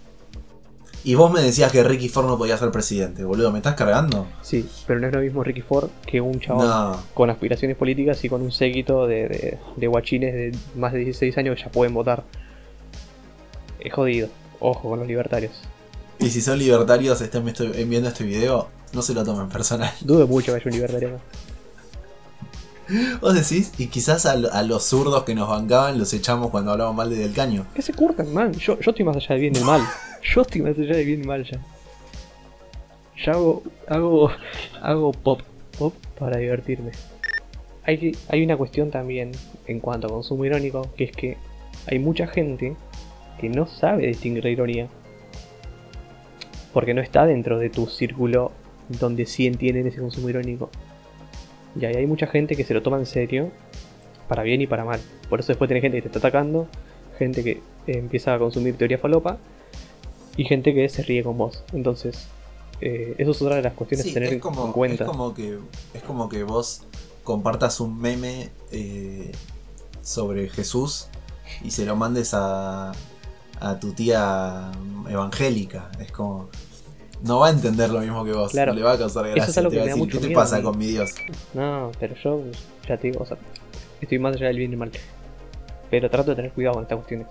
Y 1.07 1.13
vos 1.13 1.31
me 1.31 1.39
decías 1.39 1.71
que 1.71 1.83
Ricky 1.83 2.09
Ford 2.09 2.25
no 2.25 2.35
podía 2.35 2.57
ser 2.57 2.71
presidente, 2.71 3.23
boludo, 3.23 3.51
¿me 3.51 3.59
estás 3.59 3.75
cargando? 3.75 4.25
Sí, 4.41 4.67
pero 4.87 4.99
no 4.99 5.05
es 5.07 5.13
lo 5.13 5.19
mismo 5.21 5.43
Ricky 5.43 5.61
Ford 5.61 5.89
que 6.07 6.19
un 6.19 6.39
chabón 6.39 6.67
No, 6.67 6.99
con 7.13 7.29
aspiraciones 7.29 7.77
políticas 7.77 8.23
y 8.25 8.29
con 8.29 8.41
un 8.41 8.51
séquito 8.51 9.05
de, 9.05 9.27
de, 9.27 9.57
de 9.75 9.87
guachines 9.87 10.33
de 10.33 10.51
más 10.75 10.93
de 10.93 10.99
16 10.99 11.37
años 11.37 11.57
que 11.57 11.63
ya 11.63 11.69
pueden 11.69 11.93
votar. 11.93 12.23
Es 13.79 13.93
jodido. 13.93 14.29
Ojo 14.59 14.89
con 14.89 14.97
los 14.99 15.07
libertarios. 15.07 15.51
y 16.17 16.29
si 16.31 16.41
son 16.41 16.57
libertarios, 16.57 17.21
estén 17.21 17.45
visto- 17.45 17.65
viendo 17.69 18.09
este 18.09 18.23
video, 18.23 18.69
no 18.93 19.03
se 19.03 19.13
lo 19.13 19.23
tomen 19.23 19.47
personal. 19.49 19.91
Dudo 20.01 20.25
mucho 20.27 20.53
que 20.53 20.57
haya 20.59 20.65
un 20.65 20.71
libertario 20.73 21.07
acá. 21.09 21.19
Vos 23.21 23.33
decís, 23.35 23.73
y 23.77 23.87
quizás 23.87 24.25
a, 24.25 24.35
lo- 24.35 24.51
a 24.51 24.63
los 24.63 24.83
zurdos 24.85 25.23
que 25.23 25.35
nos 25.35 25.49
bancaban 25.49 25.99
los 25.99 26.11
echamos 26.13 26.49
cuando 26.49 26.71
hablamos 26.71 26.95
mal 26.95 27.11
de 27.11 27.17
Del 27.17 27.33
Caño. 27.33 27.67
Que 27.75 27.83
se 27.83 27.93
curtan, 27.93 28.33
man. 28.33 28.53
Yo, 28.53 28.79
yo 28.79 28.89
estoy 28.89 29.05
más 29.05 29.15
allá 29.17 29.35
de 29.35 29.41
bien 29.41 29.53
y 29.55 29.59
del 29.59 29.65
mal. 29.67 29.81
Yo 30.25 30.41
estoy 30.41 30.61
más 30.61 30.77
allá 30.77 30.95
de 30.95 31.03
bien 31.03 31.25
mal 31.25 31.43
ya. 31.43 31.59
Ya 33.23 33.33
hago, 33.33 33.63
hago, 33.87 34.31
hago 34.81 35.11
pop, 35.11 35.41
pop 35.77 35.93
para 36.17 36.37
divertirme. 36.37 36.91
Hay, 37.83 38.17
hay 38.29 38.43
una 38.43 38.57
cuestión 38.57 38.89
también 38.89 39.31
en 39.67 39.79
cuanto 39.79 40.07
a 40.07 40.09
consumo 40.09 40.43
irónico, 40.45 40.89
que 40.97 41.05
es 41.05 41.11
que 41.11 41.37
hay 41.87 41.99
mucha 41.99 42.27
gente 42.27 42.75
que 43.39 43.49
no 43.49 43.67
sabe 43.67 44.07
distinguir 44.07 44.43
la 44.43 44.49
ironía. 44.49 44.87
Porque 46.73 46.93
no 46.93 47.01
está 47.01 47.25
dentro 47.25 47.59
de 47.59 47.69
tu 47.69 47.85
círculo 47.85 48.51
donde 48.89 49.25
sí 49.25 49.45
entienden 49.45 49.87
ese 49.87 50.01
consumo 50.01 50.29
irónico. 50.29 50.69
Y 51.79 51.85
ahí 51.85 51.95
hay 51.95 52.07
mucha 52.07 52.27
gente 52.27 52.55
que 52.55 52.63
se 52.63 52.73
lo 52.73 52.81
toma 52.81 52.97
en 52.97 53.05
serio, 53.05 53.51
para 54.27 54.43
bien 54.43 54.61
y 54.61 54.67
para 54.67 54.85
mal. 54.85 54.99
Por 55.29 55.39
eso 55.39 55.49
después 55.49 55.67
tenés 55.67 55.81
gente 55.81 55.97
que 55.97 56.01
te 56.01 56.07
está 56.07 56.19
atacando, 56.19 56.67
gente 57.19 57.43
que 57.43 57.51
eh, 57.51 57.97
empieza 57.97 58.33
a 58.33 58.39
consumir 58.39 58.75
teoría 58.75 58.97
falopa, 58.97 59.37
y 60.37 60.45
gente 60.45 60.73
que 60.73 60.87
se 60.89 61.03
ríe 61.03 61.23
con 61.23 61.37
vos. 61.37 61.63
Entonces, 61.73 62.27
eh, 62.81 63.15
eso 63.17 63.31
es 63.31 63.41
otra 63.41 63.55
de 63.57 63.61
las 63.63 63.73
cuestiones 63.73 64.05
Sí, 64.05 64.11
a 64.11 64.13
tener 64.15 64.33
es 64.33 64.41
como, 64.41 64.65
en 64.65 64.71
cuenta. 64.73 65.03
Es 65.05 65.09
como, 65.09 65.33
que, 65.33 65.57
es 65.93 66.03
como 66.03 66.29
que 66.29 66.43
vos 66.43 66.83
compartas 67.23 67.79
un 67.79 67.99
meme 67.99 68.49
eh, 68.71 69.31
sobre 70.01 70.49
Jesús 70.49 71.07
y 71.63 71.71
se 71.71 71.85
lo 71.85 71.95
mandes 71.95 72.33
a, 72.33 72.91
a 73.59 73.79
tu 73.79 73.93
tía 73.93 74.71
evangélica. 75.09 75.91
Es 75.99 76.11
como. 76.11 76.49
No 77.23 77.39
va 77.39 77.47
a 77.47 77.51
entender 77.51 77.89
lo 77.89 78.01
mismo 78.01 78.25
que 78.25 78.33
vos. 78.33 78.51
Claro. 78.51 78.73
No 78.73 78.77
le 78.79 78.83
va 78.85 78.91
a 78.93 78.97
causar 78.97 79.25
Eso 79.25 79.35
gracia. 79.35 79.51
es 79.51 79.57
algo 79.57 79.69
te 79.71 79.77
va 79.77 79.83
que 79.85 79.91
a 79.91 79.95
me 79.95 80.01
da 80.01 80.05
decir, 80.05 80.05
mucho 80.05 80.17
¿qué 80.17 80.21
te 80.21 80.27
miedo 80.27 80.39
pasa 80.41 80.57
mí". 80.57 80.63
con 80.63 80.77
mi 80.77 80.85
Dios? 80.87 81.11
No, 81.53 81.91
pero 81.99 82.15
yo, 82.21 82.41
ya 82.87 82.97
te 82.97 83.07
digo, 83.07 83.23
o 83.23 83.25
sea, 83.25 83.37
estoy 84.01 84.19
más 84.19 84.35
allá 84.35 84.47
del 84.47 84.57
bien 84.57 84.73
y 84.73 84.75
mal. 84.75 84.91
Pero 85.89 86.09
trato 86.09 86.31
de 86.31 86.35
tener 86.35 86.51
cuidado 86.51 86.73
con 86.75 86.83
estas 86.83 86.97
cuestiones. 86.97 87.27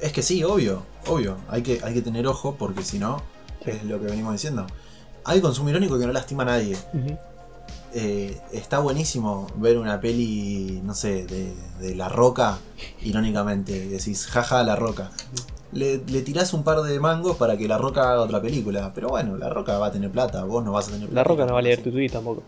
Es 0.00 0.12
que 0.12 0.22
sí, 0.22 0.42
obvio, 0.44 0.82
obvio. 1.06 1.36
Hay 1.48 1.62
que, 1.62 1.80
hay 1.82 1.94
que 1.94 2.02
tener 2.02 2.26
ojo 2.26 2.56
porque 2.58 2.82
si 2.82 2.98
no, 2.98 3.18
Sí. 3.64 3.70
es 3.72 3.84
lo 3.84 4.00
que 4.00 4.06
venimos 4.06 4.32
diciendo. 4.32 4.66
Hay 5.24 5.40
consumo 5.40 5.68
irónico 5.68 5.98
que 5.98 6.06
no 6.06 6.12
lastima 6.12 6.42
a 6.44 6.46
nadie. 6.46 6.76
Eh, 7.92 8.40
está 8.52 8.78
buenísimo 8.78 9.48
ver 9.56 9.76
una 9.76 10.00
peli, 10.00 10.80
no 10.84 10.94
sé, 10.94 11.26
de, 11.26 11.52
de 11.80 11.94
La 11.94 12.08
Roca, 12.08 12.58
irónicamente. 13.02 13.88
Decís, 13.88 14.26
jaja, 14.26 14.62
La 14.62 14.76
Roca. 14.76 15.10
Le, 15.72 15.98
le 15.98 16.22
tirás 16.22 16.52
un 16.54 16.64
par 16.64 16.80
de 16.82 16.98
mangos 17.00 17.36
para 17.36 17.56
que 17.56 17.68
La 17.68 17.78
Roca 17.78 18.02
haga 18.10 18.22
otra 18.22 18.40
película. 18.40 18.92
Pero 18.94 19.08
bueno, 19.08 19.36
La 19.36 19.48
Roca 19.50 19.78
va 19.78 19.86
a 19.88 19.92
tener 19.92 20.10
plata, 20.10 20.44
vos 20.44 20.64
no 20.64 20.72
vas 20.72 20.88
a 20.88 20.92
tener 20.92 21.08
plata. 21.08 21.14
La 21.14 21.24
roca 21.24 21.46
no 21.46 21.52
va 21.54 21.58
a 21.58 21.62
leer 21.62 21.82
tu 21.82 21.90
tweet 21.90 22.08
tampoco. 22.10 22.42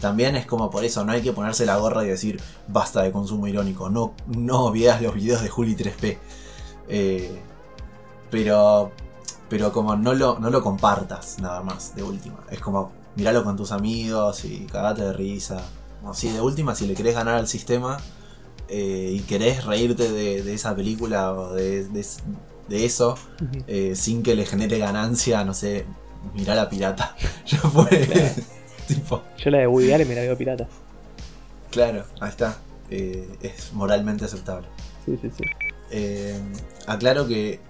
También 0.00 0.34
es 0.36 0.46
como 0.46 0.70
por 0.70 0.82
eso, 0.84 1.04
no 1.04 1.12
hay 1.12 1.20
que 1.20 1.32
ponerse 1.32 1.66
la 1.66 1.76
gorra 1.76 2.04
y 2.04 2.08
decir 2.08 2.40
basta 2.68 3.02
de 3.02 3.12
consumo 3.12 3.46
irónico. 3.48 3.90
No, 3.90 4.14
no 4.28 4.70
veas 4.72 5.02
los 5.02 5.14
videos 5.14 5.42
de 5.42 5.48
Juli 5.50 5.74
3P. 5.76 6.16
Eh, 6.90 7.40
pero. 8.30 8.92
Pero 9.48 9.72
como 9.72 9.96
no 9.96 10.14
lo, 10.14 10.38
no 10.38 10.48
lo 10.50 10.62
compartas 10.62 11.38
nada 11.40 11.60
más, 11.62 11.96
de 11.96 12.04
última. 12.04 12.36
Es 12.52 12.60
como 12.60 12.92
miralo 13.16 13.42
con 13.42 13.56
tus 13.56 13.72
amigos 13.72 14.44
y 14.44 14.66
cagate 14.66 15.02
de 15.02 15.12
risa. 15.12 15.60
O 16.04 16.14
sí, 16.14 16.30
de 16.30 16.40
última, 16.40 16.76
si 16.76 16.86
le 16.86 16.94
querés 16.94 17.16
ganar 17.16 17.34
al 17.34 17.48
sistema 17.48 17.96
eh, 18.68 19.10
y 19.12 19.18
querés 19.22 19.64
reírte 19.64 20.12
de, 20.12 20.44
de 20.44 20.54
esa 20.54 20.76
película 20.76 21.32
o 21.32 21.52
de, 21.52 21.84
de- 21.88 22.06
de 22.68 22.84
eso, 22.84 23.16
eh, 23.66 23.96
sin 23.96 24.22
que 24.22 24.36
le 24.36 24.46
genere 24.46 24.78
ganancia, 24.78 25.42
no 25.44 25.52
sé, 25.52 25.84
mirá 26.34 26.54
la 26.54 26.68
pirata. 26.68 27.16
Ya 27.46 27.58
fue. 27.58 28.32
tipo. 28.86 29.24
Yo 29.36 29.50
la 29.50 29.58
de 29.58 29.66
Woody 29.66 29.92
Allen 29.92 30.06
me 30.08 30.14
la 30.14 30.20
veo 30.20 30.38
pirata. 30.38 30.68
Claro, 31.72 32.04
ahí 32.20 32.28
está. 32.28 32.58
Eh, 32.88 33.28
es 33.42 33.72
moralmente 33.72 34.24
aceptable. 34.26 34.68
Sí, 35.04 35.18
sí, 35.20 35.28
sí. 35.36 35.42
Eh, 35.90 36.38
aclaro 36.86 37.26
que 37.26 37.60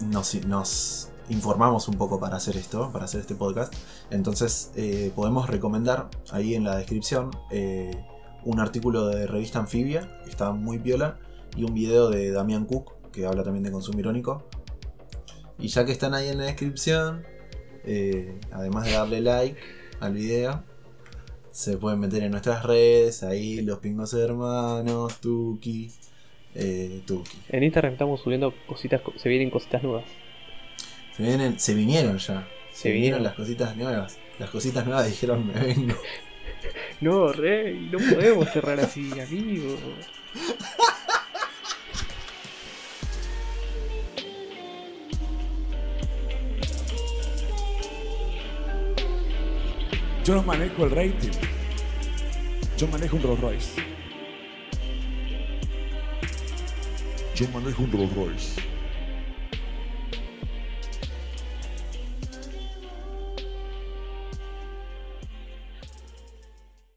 nos, 0.00 1.08
informamos 1.30 1.88
un 1.88 1.96
poco 1.96 2.20
para 2.20 2.36
hacer 2.36 2.56
esto, 2.56 2.90
para 2.92 3.06
hacer 3.06 3.20
este 3.20 3.34
podcast. 3.34 3.72
Entonces 4.10 4.70
eh, 4.76 5.10
podemos 5.14 5.48
recomendar 5.48 6.10
ahí 6.30 6.54
en 6.54 6.64
la 6.64 6.76
descripción 6.76 7.30
eh, 7.50 8.04
un 8.44 8.60
artículo 8.60 9.06
de 9.06 9.26
revista 9.26 9.58
Anfibia, 9.58 10.20
que 10.24 10.30
está 10.30 10.52
muy 10.52 10.78
piola, 10.78 11.18
y 11.56 11.64
un 11.64 11.72
video 11.72 12.10
de 12.10 12.30
Damián 12.30 12.66
Cook, 12.66 12.92
que 13.10 13.26
habla 13.26 13.42
también 13.42 13.64
de 13.64 13.72
consumo 13.72 13.98
irónico. 14.00 14.42
Y 15.58 15.68
ya 15.68 15.84
que 15.86 15.92
están 15.92 16.14
ahí 16.14 16.28
en 16.28 16.38
la 16.38 16.44
descripción, 16.44 17.24
además 18.50 18.84
de 18.84 18.92
darle 18.92 19.20
like 19.20 19.60
al 20.00 20.12
video, 20.12 20.62
se 21.52 21.78
pueden 21.78 22.00
meter 22.00 22.24
en 22.24 22.32
nuestras 22.32 22.64
redes, 22.64 23.22
ahí 23.22 23.62
los 23.62 23.78
pingos 23.78 24.12
hermanos, 24.12 25.20
Tuki, 25.20 25.92
eh, 26.54 27.00
Tuki. 27.06 27.36
En 27.50 27.62
Instagram 27.62 27.92
estamos 27.94 28.20
subiendo 28.20 28.54
cositas, 28.66 29.00
co- 29.00 29.12
se 29.16 29.28
vienen 29.28 29.50
cositas 29.50 29.82
nuevas. 29.82 30.04
Se, 31.16 31.22
vienen, 31.22 31.58
se 31.60 31.74
vinieron 31.74 32.18
ya. 32.18 32.46
Se, 32.72 32.82
Se 32.82 32.90
vinieron 32.90 33.18
vinieron. 33.18 33.22
las 33.24 33.34
cositas 33.34 33.76
nuevas. 33.76 34.18
Las 34.38 34.50
cositas 34.50 34.84
nuevas 34.84 35.06
dijeron 35.06 35.46
me 35.46 35.54
vengo. 35.60 35.94
No, 37.00 37.30
rey, 37.32 37.88
no 37.92 37.98
podemos 37.98 38.48
cerrar 38.50 38.80
así, 38.80 39.10
amigo. 39.20 39.76
Yo 50.24 50.34
no 50.36 50.42
manejo 50.42 50.84
el 50.84 50.90
rating. 50.90 51.30
Yo 52.78 52.86
manejo 52.88 53.16
un 53.16 53.22
Rolls 53.22 53.40
Royce. 53.40 53.93
Yo 57.34 57.48
manejo 57.48 57.82
un 57.82 57.90
Rolls 57.90 58.14
Royce. 58.14 58.73